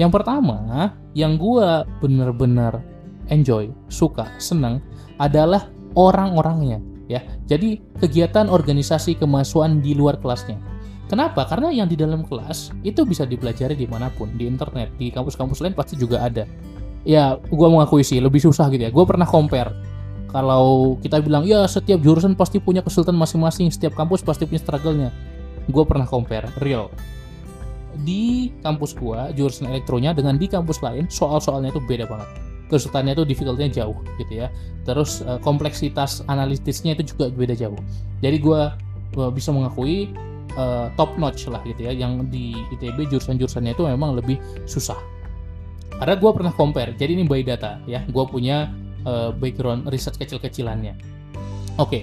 yang 0.00 0.08
pertama 0.08 0.88
yang 1.12 1.36
gue 1.36 1.68
bener-bener 2.00 2.80
enjoy 3.28 3.68
suka 3.92 4.24
senang 4.40 4.80
adalah 5.20 5.68
orang-orangnya 5.92 6.80
ya. 7.12 7.20
Jadi 7.44 7.84
kegiatan 8.00 8.48
organisasi 8.48 9.20
kemahasiswaan 9.20 9.84
di 9.84 9.92
luar 9.92 10.16
kelasnya. 10.16 10.56
Kenapa? 11.12 11.44
Karena 11.44 11.68
yang 11.68 11.92
di 11.92 11.96
dalam 12.00 12.24
kelas 12.24 12.72
itu 12.80 13.04
bisa 13.04 13.28
dipelajari 13.28 13.76
di 13.76 13.84
mana 13.84 14.08
pun, 14.08 14.32
di 14.32 14.48
internet, 14.48 14.96
di 14.96 15.12
kampus-kampus 15.12 15.60
lain 15.60 15.76
pasti 15.76 16.00
juga 16.00 16.24
ada 16.24 16.48
ya 17.02 17.38
gue 17.38 17.68
mengakui 17.68 18.06
sih 18.06 18.18
lebih 18.22 18.42
susah 18.42 18.70
gitu 18.70 18.82
ya. 18.88 18.90
Gue 18.94 19.04
pernah 19.06 19.26
compare. 19.26 19.70
Kalau 20.32 20.96
kita 21.04 21.20
bilang 21.20 21.44
ya 21.44 21.68
setiap 21.68 22.00
jurusan 22.00 22.32
pasti 22.32 22.56
punya 22.56 22.80
kesulitan 22.80 23.18
masing-masing 23.18 23.68
setiap 23.68 23.92
kampus 23.92 24.24
pasti 24.24 24.48
punya 24.48 24.60
struggle-nya. 24.64 25.10
Gue 25.68 25.84
pernah 25.84 26.08
compare 26.08 26.48
real. 26.64 26.88
Di 28.00 28.48
kampus 28.64 28.96
gue 28.96 29.20
jurusan 29.36 29.68
elektronya 29.68 30.16
dengan 30.16 30.40
di 30.40 30.48
kampus 30.48 30.80
lain 30.80 31.04
soal-soalnya 31.12 31.68
itu 31.76 31.82
beda 31.84 32.08
banget. 32.08 32.28
Kesulitannya 32.72 33.12
itu 33.20 33.24
difficulty 33.28 33.68
jauh 33.68 33.98
gitu 34.16 34.32
ya. 34.32 34.48
Terus 34.88 35.20
uh, 35.28 35.36
kompleksitas 35.44 36.24
analitisnya 36.32 36.96
itu 36.96 37.12
juga 37.12 37.28
beda 37.28 37.52
jauh. 37.52 37.76
Jadi 38.24 38.40
gue 38.40 38.60
bisa 39.36 39.52
mengakui 39.52 40.08
uh, 40.56 40.88
top 40.96 41.20
notch 41.20 41.48
lah 41.52 41.60
gitu 41.68 41.84
ya 41.84 41.92
yang 41.92 42.24
di 42.32 42.56
ITB 42.72 43.12
jurusan-jurusannya 43.12 43.76
itu 43.76 43.84
memang 43.84 44.16
lebih 44.16 44.40
susah 44.64 44.96
karena 46.02 46.18
gue 46.18 46.30
pernah 46.34 46.50
compare, 46.50 46.98
jadi 46.98 47.14
ini 47.14 47.22
by 47.30 47.46
data 47.46 47.78
ya, 47.86 48.02
gue 48.02 48.24
punya 48.26 48.74
uh, 49.06 49.30
background 49.30 49.86
riset 49.86 50.18
kecil-kecilannya. 50.18 50.98
Oke, 51.78 52.02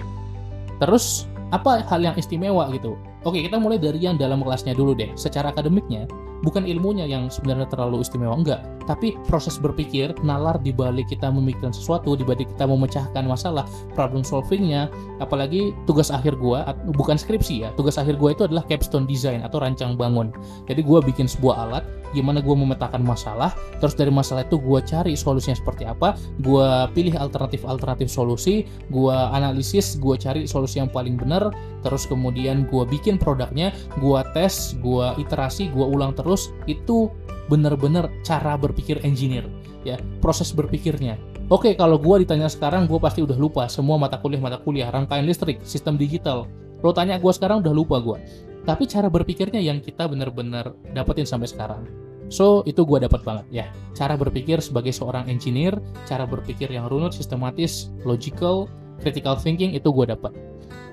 terus 0.80 1.28
apa 1.52 1.84
hal 1.84 2.00
yang 2.00 2.16
istimewa 2.16 2.72
gitu? 2.72 2.96
Oke, 3.28 3.36
okay, 3.36 3.40
kita 3.52 3.60
mulai 3.60 3.76
dari 3.76 4.00
yang 4.00 4.16
dalam 4.16 4.40
kelasnya 4.40 4.72
dulu 4.72 4.96
deh. 4.96 5.12
Secara 5.20 5.52
akademiknya, 5.52 6.08
bukan 6.40 6.64
ilmunya 6.64 7.04
yang 7.04 7.28
sebenarnya 7.28 7.68
terlalu 7.68 8.00
istimewa 8.00 8.40
enggak 8.40 8.64
tapi 8.86 9.16
proses 9.28 9.60
berpikir 9.60 10.12
nalar 10.24 10.56
di 10.60 10.70
balik 10.70 11.10
kita 11.10 11.28
memikirkan 11.28 11.74
sesuatu 11.74 12.14
di 12.16 12.24
balik 12.24 12.48
kita 12.56 12.64
memecahkan 12.68 13.24
masalah 13.26 13.64
problem 13.92 14.22
solvingnya 14.24 14.88
apalagi 15.20 15.72
tugas 15.84 16.08
akhir 16.12 16.36
gua 16.36 16.76
bukan 16.96 17.16
skripsi 17.16 17.66
ya 17.66 17.68
tugas 17.76 18.00
akhir 18.00 18.16
gua 18.16 18.32
itu 18.32 18.46
adalah 18.46 18.64
capstone 18.66 19.04
design 19.04 19.42
atau 19.44 19.60
rancang 19.60 19.98
bangun. 19.98 20.32
Jadi 20.68 20.80
gua 20.84 21.04
bikin 21.04 21.28
sebuah 21.28 21.68
alat 21.68 21.84
gimana 22.10 22.42
gua 22.42 22.58
memetakan 22.58 23.02
masalah 23.06 23.54
terus 23.78 23.94
dari 23.94 24.10
masalah 24.10 24.42
itu 24.42 24.58
gua 24.58 24.82
cari 24.82 25.14
solusinya 25.14 25.54
seperti 25.54 25.86
apa 25.86 26.18
gua 26.42 26.90
pilih 26.90 27.14
alternatif-alternatif 27.14 28.10
solusi 28.10 28.66
gua 28.90 29.30
analisis 29.30 29.94
gua 30.02 30.18
cari 30.18 30.44
solusi 30.46 30.82
yang 30.82 30.90
paling 30.90 31.14
benar 31.14 31.54
terus 31.86 32.04
kemudian 32.10 32.66
gua 32.68 32.82
bikin 32.82 33.16
produknya 33.16 33.70
gua 34.02 34.26
tes 34.34 34.74
gua 34.82 35.14
iterasi 35.16 35.70
gua 35.70 35.86
ulang 35.86 36.12
terus 36.18 36.50
itu 36.66 37.06
benar-benar 37.50 38.06
cara 38.22 38.54
berpikir 38.54 39.02
engineer 39.02 39.50
ya 39.82 39.98
proses 40.22 40.54
berpikirnya 40.54 41.18
oke 41.50 41.74
kalau 41.74 41.98
gue 41.98 42.22
ditanya 42.22 42.46
sekarang 42.46 42.86
gue 42.86 43.02
pasti 43.02 43.26
udah 43.26 43.34
lupa 43.34 43.66
semua 43.66 43.98
mata 43.98 44.22
kuliah 44.22 44.38
mata 44.38 44.62
kuliah 44.62 44.88
rangkaian 44.94 45.26
listrik 45.26 45.58
sistem 45.66 45.98
digital 45.98 46.46
lo 46.80 46.94
tanya 46.94 47.18
gue 47.18 47.32
sekarang 47.34 47.66
udah 47.66 47.74
lupa 47.74 47.98
gue 47.98 48.18
tapi 48.62 48.86
cara 48.86 49.10
berpikirnya 49.10 49.58
yang 49.58 49.82
kita 49.82 50.06
benar-benar 50.06 50.70
dapetin 50.94 51.26
sampai 51.26 51.50
sekarang 51.50 51.82
So, 52.30 52.62
itu 52.62 52.86
gue 52.86 53.02
dapat 53.02 53.26
banget 53.26 53.46
ya. 53.50 53.66
Cara 53.90 54.14
berpikir 54.14 54.62
sebagai 54.62 54.94
seorang 54.94 55.26
engineer, 55.26 55.74
cara 56.06 56.22
berpikir 56.30 56.70
yang 56.70 56.86
runut, 56.86 57.10
sistematis, 57.10 57.90
logical, 58.06 58.70
critical 59.02 59.34
thinking 59.34 59.74
itu 59.74 59.90
gue 59.90 60.06
dapat. 60.06 60.30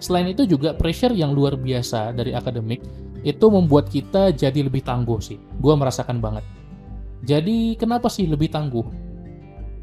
Selain 0.02 0.26
itu 0.26 0.50
juga 0.50 0.74
pressure 0.74 1.14
yang 1.14 1.38
luar 1.38 1.54
biasa 1.54 2.18
dari 2.18 2.34
akademik 2.34 2.82
itu 3.26 3.46
membuat 3.50 3.90
kita 3.90 4.34
jadi 4.34 4.66
lebih 4.66 4.86
tangguh 4.86 5.18
sih. 5.22 5.38
Gue 5.62 5.74
merasakan 5.74 6.22
banget. 6.22 6.46
Jadi 7.26 7.78
kenapa 7.80 8.12
sih 8.12 8.30
lebih 8.30 8.54
tangguh? 8.54 8.86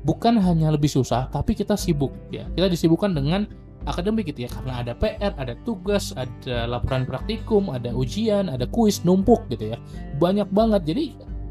Bukan 0.05 0.37
hanya 0.37 0.69
lebih 0.69 0.93
susah, 0.93 1.33
tapi 1.33 1.57
kita 1.57 1.75
sibuk 1.75 2.13
ya. 2.29 2.45
Kita 2.53 2.69
disibukkan 2.69 3.17
dengan 3.17 3.49
akademik 3.89 4.29
gitu 4.33 4.45
ya, 4.45 4.51
karena 4.53 4.85
ada 4.85 4.93
PR, 4.97 5.33
ada 5.37 5.57
tugas, 5.65 6.13
ada 6.17 6.69
laporan 6.69 7.05
praktikum, 7.09 7.73
ada 7.73 7.93
ujian, 7.93 8.53
ada 8.53 8.69
kuis 8.69 9.01
numpuk 9.03 9.45
gitu 9.49 9.73
ya. 9.73 9.79
Banyak 10.21 10.53
banget. 10.53 10.85
Jadi 10.89 11.05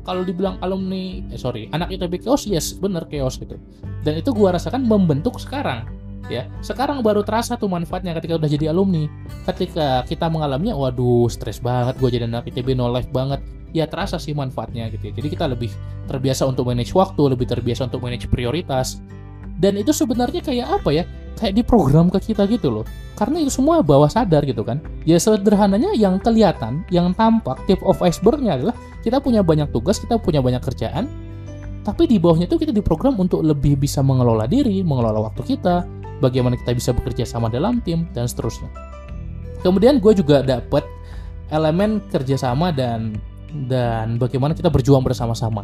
kalau 0.06 0.22
dibilang 0.22 0.62
alumni, 0.62 1.24
eh 1.34 1.40
sorry, 1.40 1.72
anak 1.74 1.90
ITB 1.94 2.22
chaos, 2.22 2.46
yes, 2.46 2.78
bener 2.78 3.06
chaos 3.10 3.42
gitu. 3.42 3.58
Dan 4.04 4.20
itu 4.20 4.30
gue 4.36 4.50
rasakan 4.50 4.86
membentuk 4.86 5.40
sekarang 5.42 5.88
ya 6.32 6.48
sekarang 6.64 7.04
baru 7.04 7.24
terasa 7.24 7.60
tuh 7.60 7.68
manfaatnya 7.68 8.16
ketika 8.16 8.40
udah 8.40 8.50
jadi 8.50 8.72
alumni. 8.72 9.08
Ketika 9.48 10.08
kita 10.08 10.28
mengalaminya 10.32 10.76
waduh 10.76 11.28
stres 11.28 11.60
banget 11.60 12.00
gue 12.00 12.10
jadi 12.10 12.26
anak 12.30 12.48
ITB 12.52 12.76
no 12.78 12.88
life 12.92 13.10
banget. 13.12 13.44
Ya 13.74 13.90
terasa 13.90 14.22
sih 14.22 14.38
manfaatnya 14.38 14.88
gitu 14.94 15.10
ya. 15.10 15.14
Jadi 15.18 15.28
kita 15.34 15.50
lebih 15.50 15.74
terbiasa 16.06 16.46
untuk 16.46 16.70
manage 16.70 16.94
waktu 16.94 17.22
lebih 17.34 17.50
terbiasa 17.50 17.90
untuk 17.90 18.06
manage 18.06 18.30
prioritas. 18.30 19.02
Dan 19.58 19.78
itu 19.78 19.90
sebenarnya 19.90 20.46
kayak 20.46 20.68
apa 20.82 20.90
ya? 20.94 21.04
Kayak 21.34 21.54
di 21.58 21.64
program 21.66 22.14
ke 22.14 22.22
kita 22.22 22.46
gitu 22.46 22.70
loh. 22.70 22.86
Karena 23.18 23.42
itu 23.42 23.50
semua 23.50 23.82
bawah 23.82 24.10
sadar 24.10 24.46
gitu 24.46 24.62
kan. 24.62 24.78
Ya 25.10 25.18
sederhananya 25.18 25.94
yang 25.98 26.22
kelihatan 26.22 26.86
yang 26.94 27.18
tampak 27.18 27.62
tip 27.66 27.82
of 27.82 27.98
icebergnya 28.06 28.62
adalah 28.62 28.76
kita 29.02 29.18
punya 29.18 29.42
banyak 29.42 29.70
tugas 29.74 29.98
kita 29.98 30.22
punya 30.22 30.42
banyak 30.42 30.62
kerjaan. 30.62 31.10
Tapi 31.84 32.08
di 32.08 32.16
bawahnya 32.16 32.48
itu 32.48 32.56
kita 32.56 32.72
diprogram 32.72 33.20
untuk 33.20 33.44
lebih 33.44 33.76
bisa 33.76 34.00
mengelola 34.00 34.48
diri, 34.48 34.80
mengelola 34.86 35.20
waktu 35.28 35.44
kita, 35.44 35.84
bagaimana 36.20 36.60
kita 36.60 36.76
bisa 36.76 36.92
bekerja 36.92 37.24
sama 37.24 37.48
dalam 37.48 37.80
tim, 37.82 38.06
dan 38.12 38.28
seterusnya. 38.30 38.70
Kemudian 39.64 40.04
gue 40.04 40.14
juga 40.14 40.44
dapet 40.44 40.84
elemen 41.50 42.04
kerjasama 42.12 42.76
dan 42.76 43.16
dan 43.70 44.18
bagaimana 44.18 44.58
kita 44.58 44.68
berjuang 44.68 45.06
bersama-sama. 45.06 45.64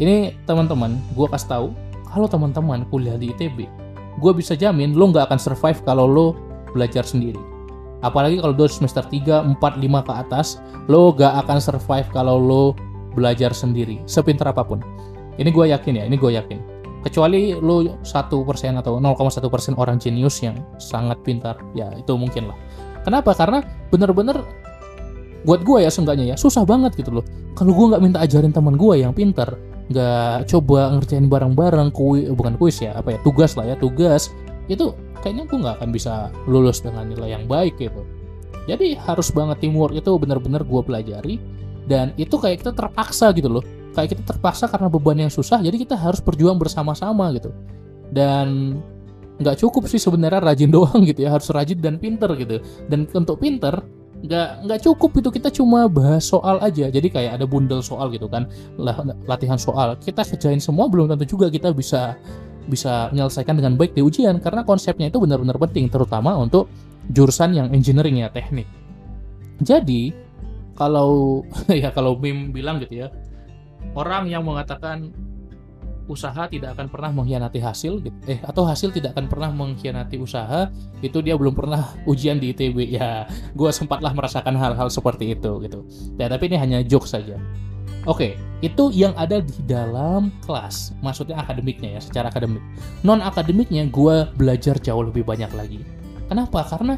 Ini 0.00 0.34
teman-teman, 0.48 0.96
gue 1.12 1.26
kasih 1.28 1.48
tahu 1.48 1.66
kalau 2.08 2.26
teman-teman 2.26 2.88
kuliah 2.88 3.20
di 3.20 3.30
ITB, 3.34 3.68
gue 4.18 4.32
bisa 4.32 4.56
jamin 4.56 4.96
lo 4.96 5.12
nggak 5.12 5.28
akan 5.28 5.38
survive 5.38 5.80
kalau 5.84 6.08
lo 6.08 6.26
belajar 6.72 7.04
sendiri. 7.04 7.38
Apalagi 8.00 8.38
kalau 8.38 8.54
lo 8.54 8.66
semester 8.70 9.02
3, 9.02 9.58
4, 9.58 9.58
5 9.58 10.06
ke 10.06 10.12
atas, 10.14 10.62
lo 10.86 11.10
gak 11.10 11.34
akan 11.42 11.58
survive 11.58 12.06
kalau 12.14 12.38
lo 12.38 12.64
belajar 13.10 13.50
sendiri, 13.50 13.98
sepintar 14.06 14.54
apa 14.54 14.62
pun. 14.62 14.78
Ini 15.34 15.50
gue 15.50 15.74
yakin 15.74 15.98
ya, 15.98 16.04
ini 16.06 16.14
gue 16.14 16.30
yakin 16.30 16.77
kecuali 17.02 17.54
lu 17.54 17.98
satu 18.02 18.42
persen 18.42 18.76
atau 18.78 18.98
0,1 18.98 19.38
persen 19.48 19.72
orang 19.78 19.96
jenius 20.02 20.42
yang 20.42 20.58
sangat 20.82 21.18
pintar. 21.22 21.58
Ya 21.72 21.90
itu 21.94 22.14
mungkin 22.18 22.50
lah. 22.50 22.56
Kenapa? 23.06 23.32
Karena 23.34 23.62
bener-bener 23.88 24.42
buat 25.46 25.62
gue 25.62 25.86
ya 25.86 25.90
seenggaknya 25.90 26.34
ya 26.34 26.36
susah 26.36 26.66
banget 26.66 26.98
gitu 26.98 27.20
loh. 27.20 27.24
Kalau 27.54 27.70
gue 27.74 27.86
nggak 27.94 28.02
minta 28.02 28.18
ajarin 28.22 28.50
teman 28.50 28.74
gue 28.74 28.94
yang 28.98 29.14
pintar 29.14 29.54
nggak 29.88 30.52
coba 30.52 30.92
ngerjain 30.98 31.32
bareng-bareng 31.32 31.88
kui 31.96 32.28
bukan 32.28 32.60
kuis 32.60 32.76
ya 32.84 32.92
apa 32.92 33.16
ya 33.16 33.18
tugas 33.24 33.56
lah 33.56 33.72
ya 33.72 33.76
tugas 33.80 34.28
itu 34.68 34.92
kayaknya 35.24 35.48
gue 35.48 35.58
nggak 35.64 35.74
akan 35.80 35.88
bisa 35.88 36.28
lulus 36.44 36.84
dengan 36.84 37.08
nilai 37.08 37.32
yang 37.38 37.48
baik 37.48 37.80
gitu. 37.80 38.04
Jadi 38.68 39.00
harus 39.00 39.32
banget 39.32 39.64
teamwork 39.64 39.96
itu 39.96 40.12
bener-bener 40.20 40.60
gue 40.60 40.82
pelajari 40.84 41.40
dan 41.88 42.12
itu 42.20 42.36
kayak 42.36 42.60
kita 42.60 42.76
terpaksa 42.76 43.32
gitu 43.32 43.48
loh 43.48 43.64
kayak 43.98 44.14
kita 44.14 44.22
terpaksa 44.22 44.70
karena 44.70 44.86
beban 44.86 45.18
yang 45.18 45.32
susah 45.34 45.58
jadi 45.58 45.74
kita 45.74 45.98
harus 45.98 46.22
berjuang 46.22 46.54
bersama-sama 46.54 47.34
gitu. 47.34 47.50
Dan 48.14 48.78
nggak 49.42 49.58
cukup 49.58 49.90
sih 49.90 49.98
sebenarnya 49.98 50.38
rajin 50.38 50.70
doang 50.76 51.02
gitu 51.02 51.26
ya 51.26 51.34
harus 51.34 51.50
rajin 51.50 51.82
dan 51.82 51.98
pinter 51.98 52.30
gitu. 52.38 52.62
Dan 52.86 53.10
untuk 53.10 53.42
pinter 53.42 53.82
nggak 54.18 54.66
nggak 54.66 54.80
cukup 54.82 55.10
itu 55.22 55.30
kita 55.34 55.48
cuma 55.50 55.90
bahas 55.90 56.22
soal 56.22 56.62
aja. 56.62 56.86
Jadi 56.86 57.10
kayak 57.10 57.42
ada 57.42 57.46
bundel 57.50 57.82
soal 57.82 58.14
gitu 58.14 58.30
kan 58.30 58.46
latihan 59.26 59.58
soal. 59.58 59.98
Kita 59.98 60.22
kerjain 60.22 60.62
semua 60.62 60.86
belum 60.86 61.10
tentu 61.10 61.34
juga 61.34 61.50
kita 61.50 61.74
bisa 61.74 62.14
bisa 62.68 63.08
menyelesaikan 63.10 63.58
dengan 63.58 63.74
baik 63.74 63.96
di 63.96 64.04
ujian 64.04 64.38
karena 64.38 64.62
konsepnya 64.62 65.08
itu 65.08 65.18
benar-benar 65.18 65.56
penting 65.56 65.88
terutama 65.88 66.36
untuk 66.36 66.68
jurusan 67.10 67.56
yang 67.56 67.68
engineering 67.74 68.22
ya 68.22 68.28
teknik. 68.30 68.68
Jadi 69.58 70.12
kalau 70.78 71.42
ya 71.82 71.90
kalau 71.90 72.14
Bim 72.14 72.54
bilang 72.54 72.78
gitu 72.78 73.02
ya 73.02 73.08
orang 73.94 74.30
yang 74.30 74.44
mengatakan 74.44 75.10
usaha 76.08 76.48
tidak 76.48 76.72
akan 76.72 76.88
pernah 76.88 77.12
mengkhianati 77.12 77.60
hasil 77.60 78.00
gitu. 78.00 78.16
eh 78.24 78.40
atau 78.40 78.64
hasil 78.64 78.88
tidak 78.96 79.12
akan 79.12 79.28
pernah 79.28 79.52
mengkhianati 79.52 80.16
usaha 80.16 80.72
itu 81.04 81.20
dia 81.20 81.36
belum 81.36 81.52
pernah 81.52 81.92
ujian 82.08 82.40
di 82.40 82.56
ITB 82.56 82.96
ya 82.96 83.28
gue 83.52 83.70
sempatlah 83.70 84.16
merasakan 84.16 84.56
hal-hal 84.56 84.88
seperti 84.88 85.36
itu 85.36 85.60
gitu 85.68 85.84
ya 86.16 86.32
tapi 86.32 86.48
ini 86.48 86.56
hanya 86.56 86.78
joke 86.80 87.04
saja 87.04 87.36
Oke, 88.08 88.40
itu 88.64 88.88
yang 88.94 89.12
ada 89.20 89.44
di 89.44 89.60
dalam 89.68 90.32
kelas, 90.40 90.96
maksudnya 91.04 91.44
akademiknya 91.44 91.98
ya, 91.98 92.00
secara 92.00 92.32
akademik. 92.32 92.64
Non 93.04 93.20
akademiknya 93.20 93.84
gue 93.90 94.24
belajar 94.32 94.80
jauh 94.80 95.04
lebih 95.04 95.28
banyak 95.28 95.50
lagi. 95.52 95.84
Kenapa? 96.24 96.64
Karena 96.64 96.96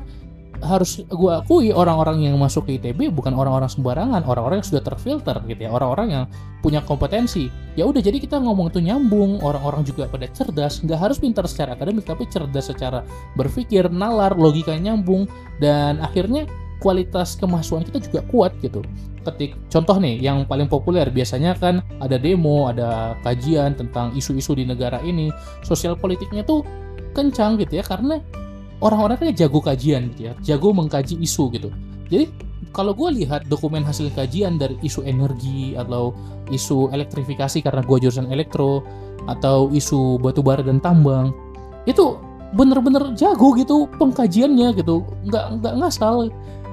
harus 0.61 1.01
gue 1.09 1.33
akui 1.33 1.73
orang-orang 1.73 2.25
yang 2.29 2.37
masuk 2.37 2.69
ke 2.69 2.77
ITB 2.77 3.09
bukan 3.13 3.33
orang-orang 3.33 3.69
sembarangan, 3.69 4.25
orang-orang 4.29 4.61
yang 4.61 4.69
sudah 4.69 4.85
terfilter 4.85 5.37
gitu 5.49 5.61
ya, 5.67 5.71
orang-orang 5.73 6.09
yang 6.13 6.25
punya 6.61 6.85
kompetensi. 6.85 7.49
Ya 7.77 7.89
udah 7.89 8.01
jadi 8.05 8.21
kita 8.21 8.37
ngomong 8.37 8.69
itu 8.69 8.85
nyambung, 8.85 9.41
orang-orang 9.41 9.83
juga 9.89 10.05
pada 10.07 10.29
cerdas, 10.29 10.85
nggak 10.85 11.01
harus 11.01 11.17
pintar 11.17 11.49
secara 11.49 11.73
akademik 11.73 12.05
tapi 12.05 12.29
cerdas 12.29 12.69
secara 12.69 13.01
berpikir, 13.35 13.89
nalar, 13.89 14.37
logika 14.37 14.77
nyambung 14.77 15.25
dan 15.65 15.97
akhirnya 16.05 16.45
kualitas 16.81 17.37
kemahasiswaan 17.37 17.85
kita 17.85 18.01
juga 18.01 18.21
kuat 18.29 18.53
gitu. 18.65 18.81
Ketik 19.21 19.53
contoh 19.69 20.01
nih 20.01 20.17
yang 20.17 20.49
paling 20.49 20.69
populer 20.69 21.09
biasanya 21.13 21.53
kan 21.57 21.85
ada 22.01 22.17
demo, 22.17 22.73
ada 22.73 23.17
kajian 23.21 23.77
tentang 23.77 24.13
isu-isu 24.17 24.57
di 24.57 24.65
negara 24.65 25.01
ini, 25.05 25.29
sosial 25.61 25.97
politiknya 25.97 26.45
tuh 26.45 26.65
kencang 27.13 27.61
gitu 27.61 27.81
ya 27.81 27.85
karena 27.85 28.21
orang-orangnya 28.81 29.33
jago 29.47 29.61
kajian 29.61 30.13
gitu 30.17 30.29
ya, 30.29 30.33
jago 30.43 30.73
mengkaji 30.73 31.21
isu 31.21 31.53
gitu. 31.53 31.69
Jadi 32.11 32.27
kalau 32.71 32.95
gue 32.95 33.23
lihat 33.23 33.47
dokumen 33.51 33.83
hasil 33.83 34.11
kajian 34.15 34.59
dari 34.59 34.79
isu 34.83 35.03
energi 35.03 35.75
atau 35.75 36.15
isu 36.51 36.91
elektrifikasi 36.95 37.63
karena 37.63 37.83
gue 37.83 37.97
jurusan 38.03 38.31
elektro 38.31 38.83
atau 39.29 39.69
isu 39.71 40.19
batu 40.19 40.41
bara 40.41 40.65
dan 40.65 40.81
tambang 40.81 41.31
itu 41.85 42.17
bener-bener 42.57 43.15
jago 43.15 43.55
gitu 43.55 43.87
pengkajiannya 43.99 44.75
gitu. 44.75 45.07
Nggak 45.29 45.63
nggak 45.63 45.75
ngasal. 45.83 46.31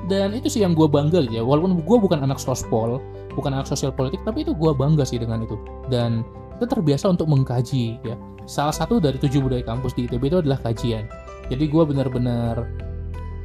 Dan 0.07 0.31
itu 0.31 0.47
sih 0.47 0.63
yang 0.63 0.71
gue 0.71 0.87
bangga 0.87 1.19
gitu 1.27 1.35
ya 1.35 1.43
walaupun 1.43 1.83
gue 1.83 1.97
bukan 1.99 2.23
anak 2.23 2.39
sospol 2.39 3.03
bukan 3.35 3.51
anak 3.51 3.67
sosial 3.67 3.91
politik 3.91 4.23
tapi 4.23 4.47
itu 4.47 4.55
gue 4.55 4.71
bangga 4.71 5.03
sih 5.03 5.19
dengan 5.19 5.43
itu. 5.43 5.59
Dan 5.91 6.23
kita 6.57 6.79
terbiasa 6.79 7.11
untuk 7.13 7.27
mengkaji 7.29 8.01
ya. 8.01 8.15
Salah 8.47 8.71
satu 8.71 9.03
dari 9.03 9.19
tujuh 9.19 9.43
budaya 9.43 9.59
kampus 9.61 9.91
di 9.91 10.07
ITB 10.07 10.31
itu 10.31 10.37
adalah 10.39 10.55
kajian 10.63 11.03
jadi 11.47 11.63
gue 11.67 11.83
benar-benar 11.87 12.67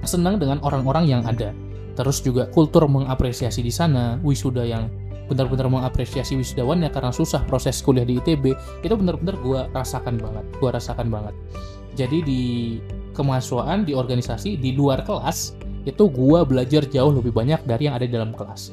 senang 0.02 0.38
dengan 0.38 0.58
orang-orang 0.66 1.06
yang 1.06 1.22
ada. 1.22 1.54
Terus 1.94 2.24
juga 2.24 2.48
kultur 2.50 2.88
mengapresiasi 2.88 3.62
di 3.62 3.70
sana, 3.70 4.18
wisuda 4.24 4.64
yang 4.66 4.90
benar-benar 5.30 5.70
mengapresiasi 5.70 6.34
wisudawannya 6.34 6.90
karena 6.90 7.14
susah 7.14 7.46
proses 7.46 7.78
kuliah 7.80 8.04
di 8.04 8.18
ITB, 8.18 8.52
itu 8.82 8.94
benar-benar 8.96 9.36
gue 9.40 9.60
rasakan 9.72 10.18
banget, 10.18 10.44
gue 10.58 10.70
rasakan 10.72 11.08
banget. 11.08 11.34
Jadi 11.94 12.18
di 12.24 12.42
kemahasiswaan, 13.12 13.84
di 13.84 13.92
organisasi, 13.92 14.56
di 14.56 14.72
luar 14.72 15.04
kelas, 15.04 15.54
itu 15.84 16.08
gue 16.08 16.40
belajar 16.48 16.82
jauh 16.88 17.12
lebih 17.12 17.30
banyak 17.30 17.60
dari 17.68 17.86
yang 17.86 17.94
ada 17.94 18.08
di 18.08 18.12
dalam 18.12 18.32
kelas. 18.32 18.72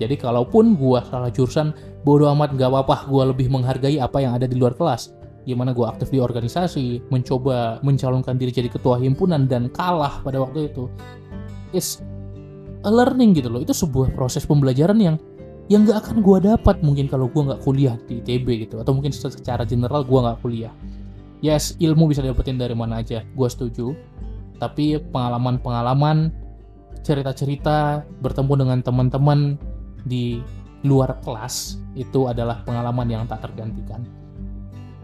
Jadi 0.00 0.16
kalaupun 0.16 0.78
gue 0.80 0.98
salah 1.10 1.28
jurusan, 1.28 1.76
bodo 2.06 2.30
amat 2.32 2.56
gak 2.56 2.72
apa-apa, 2.72 3.04
gue 3.10 3.24
lebih 3.36 3.46
menghargai 3.52 4.00
apa 4.00 4.22
yang 4.22 4.32
ada 4.32 4.48
di 4.48 4.56
luar 4.56 4.72
kelas 4.72 5.19
gimana 5.48 5.72
gue 5.72 5.86
aktif 5.88 6.12
di 6.12 6.20
organisasi, 6.20 7.08
mencoba 7.08 7.80
mencalonkan 7.80 8.36
diri 8.36 8.52
jadi 8.52 8.68
ketua 8.68 9.00
himpunan 9.00 9.48
dan 9.48 9.72
kalah 9.72 10.20
pada 10.20 10.40
waktu 10.40 10.68
itu. 10.68 10.86
It's 11.72 12.04
a 12.84 12.90
learning 12.92 13.36
gitu 13.36 13.48
loh. 13.48 13.60
Itu 13.64 13.72
sebuah 13.72 14.12
proses 14.12 14.44
pembelajaran 14.44 14.98
yang 15.00 15.16
yang 15.70 15.86
gak 15.86 16.02
akan 16.02 16.16
gue 16.26 16.38
dapat 16.50 16.82
mungkin 16.82 17.06
kalau 17.06 17.30
gue 17.30 17.46
nggak 17.46 17.62
kuliah 17.62 17.94
di 18.10 18.18
ITB 18.18 18.66
gitu 18.66 18.82
atau 18.82 18.90
mungkin 18.90 19.14
secara 19.14 19.62
general 19.62 20.02
gue 20.02 20.18
nggak 20.18 20.38
kuliah. 20.42 20.74
Yes, 21.40 21.78
ilmu 21.80 22.10
bisa 22.10 22.20
dapetin 22.20 22.60
dari 22.60 22.76
mana 22.76 23.00
aja, 23.00 23.24
gue 23.24 23.48
setuju. 23.48 23.96
Tapi 24.60 25.00
pengalaman-pengalaman, 25.08 26.28
cerita-cerita, 27.00 28.04
bertemu 28.20 28.52
dengan 28.60 28.78
teman-teman 28.84 29.56
di 30.04 30.44
luar 30.84 31.16
kelas 31.24 31.80
itu 31.96 32.28
adalah 32.28 32.60
pengalaman 32.68 33.08
yang 33.08 33.24
tak 33.24 33.48
tergantikan 33.48 34.04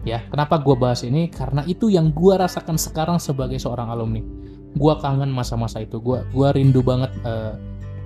ya 0.07 0.23
kenapa 0.31 0.63
gue 0.63 0.75
bahas 0.79 1.03
ini? 1.03 1.27
Karena 1.27 1.67
itu 1.67 1.91
yang 1.91 2.15
gue 2.15 2.33
rasakan 2.39 2.79
sekarang 2.79 3.19
sebagai 3.19 3.59
seorang 3.59 3.91
alumni. 3.91 4.23
Gue 4.73 4.93
kangen 5.03 5.27
masa-masa 5.29 5.83
itu. 5.83 5.99
Gue 5.99 6.23
gua 6.31 6.55
rindu 6.55 6.79
banget 6.79 7.11
uh, 7.27 7.59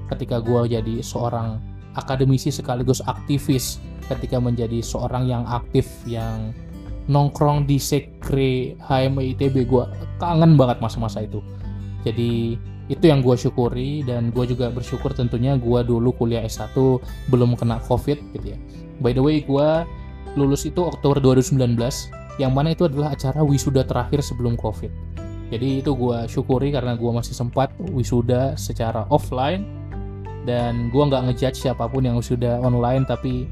ketika 0.09 0.41
gue 0.41 0.73
jadi 0.73 1.05
seorang 1.05 1.61
akademisi 1.93 2.49
sekaligus 2.49 3.03
aktivis 3.05 3.77
ketika 4.09 4.41
menjadi 4.41 4.81
seorang 4.81 5.27
yang 5.29 5.43
aktif 5.47 5.87
yang 6.09 6.51
nongkrong 7.07 7.67
di 7.67 7.77
sekre 7.79 8.75
HMI 8.79 9.35
ITB 9.35 9.67
gue 9.67 9.83
kangen 10.17 10.57
banget 10.57 10.81
masa-masa 10.81 11.21
itu. 11.21 11.39
Jadi 12.01 12.57
itu 12.89 13.07
yang 13.07 13.23
gue 13.23 13.37
syukuri 13.39 14.03
dan 14.03 14.35
gue 14.35 14.43
juga 14.51 14.67
bersyukur 14.67 15.15
tentunya 15.15 15.55
gue 15.55 15.79
dulu 15.85 16.11
kuliah 16.11 16.43
S1 16.43 16.75
belum 17.31 17.55
kena 17.55 17.79
covid 17.87 18.19
gitu 18.35 18.55
ya. 18.55 18.57
By 18.99 19.15
the 19.15 19.23
way 19.23 19.43
gue 19.45 19.69
lulus 20.39 20.63
itu 20.67 20.83
Oktober 20.83 21.19
2019 21.19 21.75
yang 22.39 22.51
mana 22.55 22.71
itu 22.71 22.87
adalah 22.87 23.13
acara 23.13 23.43
wisuda 23.43 23.83
terakhir 23.83 24.23
sebelum 24.23 24.55
covid 24.55 24.89
jadi 25.51 25.83
itu 25.83 25.91
gue 25.91 26.31
syukuri 26.31 26.71
karena 26.71 26.95
gue 26.95 27.11
masih 27.11 27.35
sempat 27.35 27.75
wisuda 27.91 28.55
secara 28.55 29.03
offline 29.11 29.67
dan 30.47 30.89
gue 30.89 31.03
nggak 31.03 31.27
ngejudge 31.27 31.59
siapa 31.59 31.85
pun 31.91 32.07
yang 32.07 32.15
wisuda 32.17 32.63
online 32.63 33.03
tapi 33.03 33.45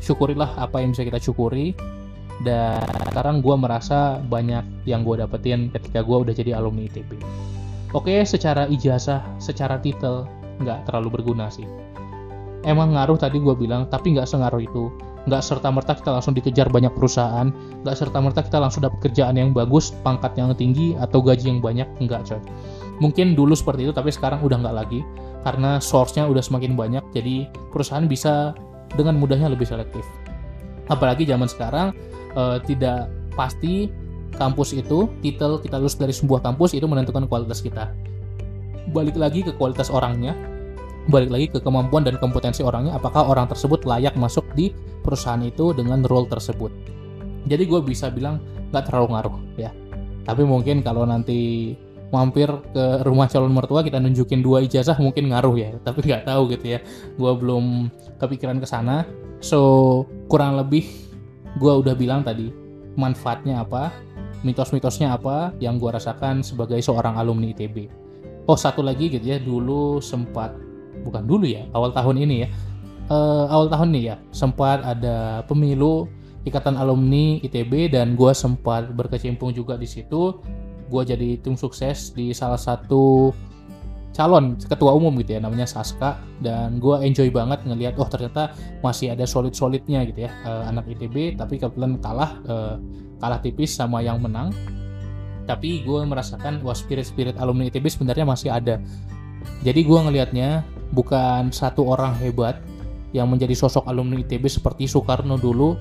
syukurilah 0.00 0.56
apa 0.56 0.80
yang 0.82 0.96
bisa 0.96 1.04
kita 1.06 1.20
syukuri 1.20 1.76
dan 2.46 2.78
sekarang 3.10 3.42
gue 3.42 3.56
merasa 3.58 4.22
banyak 4.22 4.62
yang 4.86 5.02
gue 5.02 5.18
dapetin 5.18 5.74
ketika 5.74 6.06
gue 6.06 6.16
udah 6.22 6.34
jadi 6.34 6.54
alumni 6.54 6.86
ITB. 6.86 7.18
Oke, 7.96 8.22
secara 8.22 8.70
ijazah, 8.70 9.24
secara 9.42 9.80
titel 9.82 10.28
nggak 10.62 10.86
terlalu 10.86 11.18
berguna 11.18 11.50
sih. 11.50 11.66
Emang 12.62 12.94
ngaruh 12.94 13.18
tadi 13.18 13.42
gue 13.42 13.54
bilang, 13.58 13.90
tapi 13.90 14.14
nggak 14.14 14.28
sengaruh 14.28 14.62
itu 14.62 14.92
nggak 15.28 15.44
serta 15.44 15.68
merta 15.68 15.92
kita 15.94 16.10
langsung 16.16 16.32
dikejar 16.32 16.72
banyak 16.72 16.90
perusahaan. 16.96 17.52
Nggak 17.84 17.96
serta 17.96 18.18
merta 18.18 18.40
kita 18.40 18.58
langsung 18.58 18.82
dapat 18.82 18.98
kerjaan 19.04 19.36
yang 19.36 19.52
bagus 19.52 19.92
pangkat 20.02 20.34
yang 20.40 20.50
tinggi 20.56 20.96
atau 20.96 21.20
gaji 21.20 21.52
yang 21.52 21.60
banyak. 21.60 21.86
Nggak 22.00 22.26
coy. 22.26 22.40
Mungkin 22.98 23.38
dulu 23.38 23.54
seperti 23.54 23.86
itu 23.86 23.92
tapi 23.94 24.10
sekarang 24.10 24.40
udah 24.42 24.58
nggak 24.58 24.76
lagi. 24.76 25.00
Karena 25.46 25.78
source-nya 25.78 26.26
udah 26.26 26.42
semakin 26.42 26.74
banyak 26.74 27.04
jadi 27.14 27.46
perusahaan 27.70 28.04
bisa 28.08 28.56
dengan 28.96 29.20
mudahnya 29.20 29.52
lebih 29.52 29.68
selektif. 29.68 30.02
Apalagi 30.88 31.28
zaman 31.28 31.46
sekarang 31.46 31.92
uh, 32.34 32.58
tidak 32.64 33.12
pasti 33.36 33.92
kampus 34.34 34.74
itu 34.74 35.08
titel 35.20 35.60
kita 35.62 35.78
lulus 35.78 35.96
dari 35.96 36.12
sebuah 36.12 36.42
kampus 36.42 36.74
itu 36.74 36.84
menentukan 36.88 37.28
kualitas 37.30 37.62
kita. 37.62 37.92
Balik 38.90 39.20
lagi 39.20 39.44
ke 39.44 39.52
kualitas 39.54 39.92
orangnya 39.92 40.32
balik 41.08 41.32
lagi 41.32 41.46
ke 41.48 41.58
kemampuan 41.64 42.04
dan 42.04 42.20
kompetensi 42.20 42.60
orangnya 42.60 43.00
apakah 43.00 43.24
orang 43.24 43.48
tersebut 43.48 43.88
layak 43.88 44.12
masuk 44.20 44.44
di 44.52 44.70
perusahaan 45.00 45.40
itu 45.40 45.72
dengan 45.72 46.04
role 46.04 46.28
tersebut. 46.28 46.68
Jadi 47.48 47.64
gue 47.64 47.80
bisa 47.80 48.12
bilang 48.12 48.44
nggak 48.68 48.92
terlalu 48.92 49.16
ngaruh 49.16 49.36
ya. 49.56 49.72
Tapi 50.28 50.44
mungkin 50.44 50.84
kalau 50.84 51.08
nanti 51.08 51.72
mampir 52.12 52.48
ke 52.72 53.04
rumah 53.04 53.28
calon 53.28 53.52
mertua 53.52 53.80
kita 53.80 53.96
nunjukin 53.96 54.44
dua 54.44 54.60
ijazah 54.60 55.00
mungkin 55.00 55.32
ngaruh 55.32 55.56
ya. 55.56 55.70
Tapi 55.88 56.04
nggak 56.04 56.28
tahu 56.28 56.52
gitu 56.52 56.76
ya. 56.76 56.80
Gue 57.16 57.32
belum 57.32 57.88
kepikiran 58.20 58.60
ke 58.60 58.68
sana. 58.68 59.08
So 59.40 60.04
kurang 60.28 60.60
lebih 60.60 60.84
gue 61.56 61.72
udah 61.72 61.96
bilang 61.96 62.20
tadi 62.20 62.52
manfaatnya 63.00 63.64
apa 63.64 63.88
mitos-mitosnya 64.44 65.16
apa 65.16 65.56
yang 65.58 65.80
gue 65.80 65.88
rasakan 65.88 66.44
sebagai 66.44 66.78
seorang 66.84 67.16
alumni 67.16 67.50
ITB 67.50 67.88
oh 68.44 68.58
satu 68.60 68.84
lagi 68.84 69.08
gitu 69.08 69.24
ya. 69.24 69.40
Dulu 69.40 70.04
sempat 70.04 70.67
bukan 71.02 71.24
dulu 71.24 71.46
ya 71.48 71.66
awal 71.74 71.90
tahun 71.94 72.22
ini 72.24 72.36
ya. 72.46 72.48
Uh, 73.08 73.48
awal 73.48 73.72
tahun 73.72 73.88
nih 73.96 74.04
ya 74.12 74.16
sempat 74.36 74.84
ada 74.84 75.40
pemilu 75.48 76.04
ikatan 76.44 76.76
alumni 76.76 77.40
ITB 77.44 77.92
dan 77.92 78.16
gue 78.16 78.32
sempat 78.36 78.92
berkecimpung 78.96 79.52
juga 79.52 79.76
di 79.76 79.88
situ. 79.88 80.40
Gue 80.88 81.02
jadi 81.04 81.36
tim 81.40 81.56
sukses 81.56 82.12
di 82.16 82.32
salah 82.32 82.60
satu 82.60 83.32
calon 84.16 84.58
ketua 84.58 84.96
umum 84.96 85.14
gitu 85.20 85.36
ya 85.36 85.40
namanya 85.44 85.68
Saska. 85.68 86.16
Dan 86.40 86.80
gue 86.80 86.96
enjoy 87.04 87.28
banget 87.28 87.62
ngelihat 87.68 88.00
oh 88.00 88.08
ternyata 88.08 88.56
masih 88.80 89.12
ada 89.12 89.28
solid 89.28 89.52
solidnya 89.52 90.04
gitu 90.08 90.26
ya 90.26 90.30
uh, 90.48 90.66
anak 90.66 90.88
ITB 90.88 91.36
tapi 91.36 91.60
kebetulan 91.60 92.00
kalah 92.00 92.40
uh, 92.48 92.76
kalah 93.20 93.38
tipis 93.44 93.76
sama 93.76 94.00
yang 94.00 94.18
menang. 94.18 94.50
Tapi 95.48 95.80
gue 95.84 96.00
merasakan 96.04 96.60
wah 96.60 96.76
spirit 96.76 97.08
spirit 97.08 97.36
alumni 97.40 97.68
ITB 97.68 97.88
sebenarnya 97.88 98.24
masih 98.24 98.52
ada. 98.52 98.80
Jadi 99.64 99.80
gue 99.84 99.98
ngelihatnya 99.98 100.64
bukan 100.92 101.52
satu 101.52 101.84
orang 101.88 102.16
hebat 102.20 102.60
yang 103.16 103.28
menjadi 103.32 103.56
sosok 103.56 103.88
alumni 103.88 104.20
ITB 104.20 104.44
seperti 104.48 104.84
Soekarno 104.84 105.40
dulu 105.40 105.76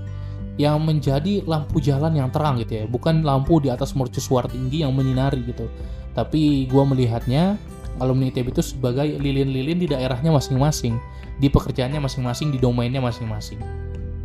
yang 0.57 0.81
menjadi 0.81 1.45
lampu 1.45 1.77
jalan 1.77 2.17
yang 2.17 2.33
terang 2.33 2.57
gitu 2.63 2.83
ya. 2.83 2.85
Bukan 2.89 3.21
lampu 3.21 3.61
di 3.61 3.69
atas 3.69 3.93
mercusuar 3.93 4.49
tinggi 4.49 4.81
yang 4.81 4.95
menyinari 4.95 5.45
gitu. 5.45 5.69
Tapi 6.17 6.65
gue 6.65 6.83
melihatnya 6.83 7.61
alumni 8.01 8.29
ITB 8.33 8.53
itu 8.53 8.63
sebagai 8.65 9.05
lilin-lilin 9.21 9.77
di 9.77 9.87
daerahnya 9.89 10.33
masing-masing 10.33 10.97
di 11.37 11.47
pekerjaannya 11.49 12.01
masing-masing 12.01 12.49
di 12.49 12.57
domainnya 12.57 13.01
masing-masing. 13.01 13.61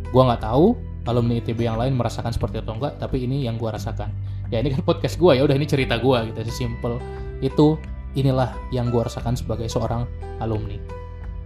Gue 0.09 0.21
nggak 0.25 0.41
tahu 0.41 0.73
alumni 1.05 1.37
ITB 1.37 1.69
yang 1.69 1.77
lain 1.77 1.93
merasakan 1.93 2.33
seperti 2.33 2.63
itu 2.63 2.71
enggak 2.73 2.97
tapi 2.97 3.21
ini 3.25 3.45
yang 3.45 3.61
gue 3.61 3.69
rasakan. 3.69 4.09
Ya 4.49 4.61
ini 4.61 4.73
kan 4.73 4.81
podcast 4.85 5.21
gue 5.21 5.37
ya 5.37 5.45
udah 5.45 5.53
ini 5.53 5.69
cerita 5.69 6.01
gue 6.01 6.17
gitu 6.33 6.39
sesimpel 6.49 6.97
itu 7.45 7.77
inilah 8.13 8.53
yang 8.69 8.89
gue 8.93 9.01
rasakan 9.01 9.37
sebagai 9.37 9.69
seorang 9.69 10.05
alumni. 10.41 10.77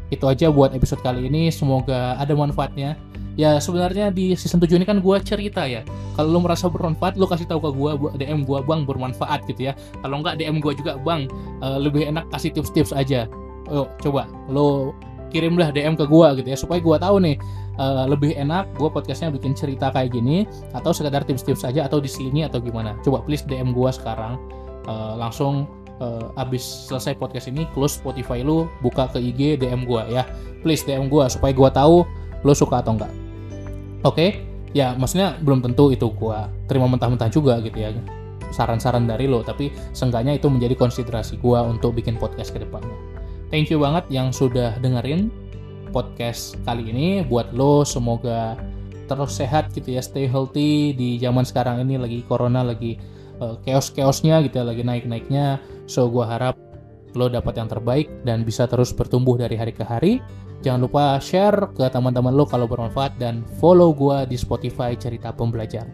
Itu 0.08 0.28
aja 0.32 0.48
buat 0.48 0.72
episode 0.72 1.04
kali 1.04 1.28
ini 1.28 1.52
semoga 1.52 2.16
ada 2.16 2.32
manfaatnya. 2.32 2.96
Ya 3.38 3.62
sebenarnya 3.62 4.10
di 4.10 4.34
season 4.34 4.58
7 4.58 4.82
ini 4.82 4.86
kan 4.88 4.98
gue 4.98 5.18
cerita 5.22 5.62
ya 5.70 5.86
kalau 6.18 6.34
lo 6.34 6.40
merasa 6.42 6.66
bermanfaat 6.66 7.22
lo 7.22 7.30
kasih 7.30 7.46
tahu 7.46 7.62
ke 7.62 7.70
gue 7.78 7.92
DM 8.18 8.50
gue 8.50 8.60
bang 8.66 8.82
bermanfaat 8.82 9.46
gitu 9.46 9.70
ya. 9.70 9.74
Kalau 10.02 10.26
enggak 10.26 10.42
DM 10.42 10.58
gue 10.58 10.74
juga 10.74 10.98
bang 10.98 11.30
uh, 11.62 11.78
lebih 11.78 12.10
enak 12.10 12.26
kasih 12.34 12.50
tips-tips 12.50 12.98
aja. 12.98 13.30
Yuk 13.70 13.94
coba 14.02 14.26
lo 14.50 14.98
kirimlah 15.30 15.70
DM 15.70 15.94
ke 15.94 16.10
gue 16.10 16.28
gitu 16.42 16.48
ya 16.50 16.58
supaya 16.58 16.80
gue 16.82 16.98
tahu 16.98 17.16
nih 17.22 17.36
uh, 17.78 18.10
lebih 18.10 18.34
enak 18.34 18.66
gue 18.80 18.90
podcastnya 18.90 19.30
bikin 19.30 19.54
cerita 19.54 19.94
kayak 19.94 20.18
gini 20.18 20.50
atau 20.74 20.90
sekedar 20.90 21.22
tips-tips 21.22 21.62
aja 21.62 21.86
atau 21.86 22.02
diselingi 22.02 22.50
atau 22.50 22.58
gimana. 22.58 22.98
Coba 23.06 23.22
please 23.22 23.46
DM 23.46 23.70
gue 23.70 23.92
sekarang. 23.94 24.42
Uh, 24.88 25.20
langsung 25.20 25.68
uh, 26.00 26.34
abis 26.38 26.90
selesai 26.90 27.18
podcast 27.18 27.50
ini 27.50 27.66
close 27.74 27.98
Spotify 28.00 28.42
lu 28.42 28.70
buka 28.82 29.10
ke 29.12 29.20
IG 29.22 29.62
DM 29.62 29.86
gue 29.86 30.04
ya. 30.14 30.24
Please 30.62 30.84
DM 30.86 31.10
gue 31.10 31.26
supaya 31.30 31.54
gue 31.54 31.70
tahu 31.70 32.06
lo 32.46 32.54
suka 32.54 32.82
atau 32.82 32.98
enggak. 32.98 33.12
Oke? 34.06 34.14
Okay? 34.14 34.32
ya 34.76 34.94
maksudnya 34.94 35.40
belum 35.42 35.64
tentu 35.64 35.90
itu 35.90 36.06
gue 36.12 36.40
terima 36.68 36.86
mentah-mentah 36.86 37.32
juga 37.32 37.58
gitu 37.64 37.78
ya. 37.78 37.94
Saran-saran 38.54 39.10
dari 39.10 39.28
lo 39.28 39.44
tapi 39.44 39.74
seenggaknya 39.92 40.40
itu 40.40 40.48
menjadi 40.48 40.78
konsiderasi 40.78 41.42
gue 41.42 41.60
untuk 41.60 41.98
bikin 41.98 42.16
podcast 42.16 42.54
ke 42.54 42.62
depannya. 42.62 42.94
Thank 43.48 43.72
you 43.72 43.80
banget 43.80 44.08
yang 44.12 44.30
sudah 44.36 44.76
dengerin 44.80 45.32
podcast 45.92 46.60
kali 46.68 46.92
ini. 46.92 47.24
Buat 47.24 47.56
lo 47.56 47.88
semoga 47.88 48.60
terus 49.08 49.40
sehat 49.40 49.72
gitu 49.72 49.96
ya 49.96 50.02
stay 50.04 50.28
healthy. 50.28 50.92
Di 50.96 51.18
zaman 51.20 51.48
sekarang 51.48 51.84
ini 51.84 51.96
lagi 51.98 52.20
corona 52.28 52.64
lagi 52.64 53.00
uh, 53.40 53.56
chaos-chaosnya 53.64 54.44
gitu 54.48 54.62
ya 54.62 54.66
lagi 54.68 54.84
naik-naiknya 54.84 55.60
so 55.88 56.06
gue 56.12 56.22
harap 56.22 56.60
lo 57.18 57.32
dapat 57.32 57.58
yang 57.58 57.66
terbaik 57.72 58.08
dan 58.28 58.46
bisa 58.46 58.70
terus 58.70 58.94
bertumbuh 58.94 59.40
dari 59.40 59.58
hari 59.58 59.74
ke 59.74 59.82
hari. 59.82 60.22
Jangan 60.62 60.86
lupa 60.86 61.18
share 61.18 61.74
ke 61.74 61.90
teman-teman 61.90 62.34
lo 62.34 62.46
kalau 62.46 62.70
bermanfaat 62.70 63.18
dan 63.18 63.42
follow 63.58 63.90
gue 63.96 64.30
di 64.30 64.38
Spotify 64.38 64.94
cerita 64.94 65.34
pembelajar. 65.34 65.90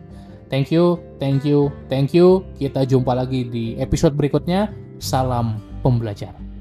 Thank 0.51 0.75
you 0.75 0.99
thank 1.23 1.47
you 1.47 1.71
thank 1.88 2.12
you. 2.12 2.43
Kita 2.60 2.84
jumpa 2.84 3.15
lagi 3.15 3.47
di 3.47 3.79
episode 3.79 4.19
berikutnya. 4.19 4.67
Salam 4.99 5.60
pembelajar 5.84 6.52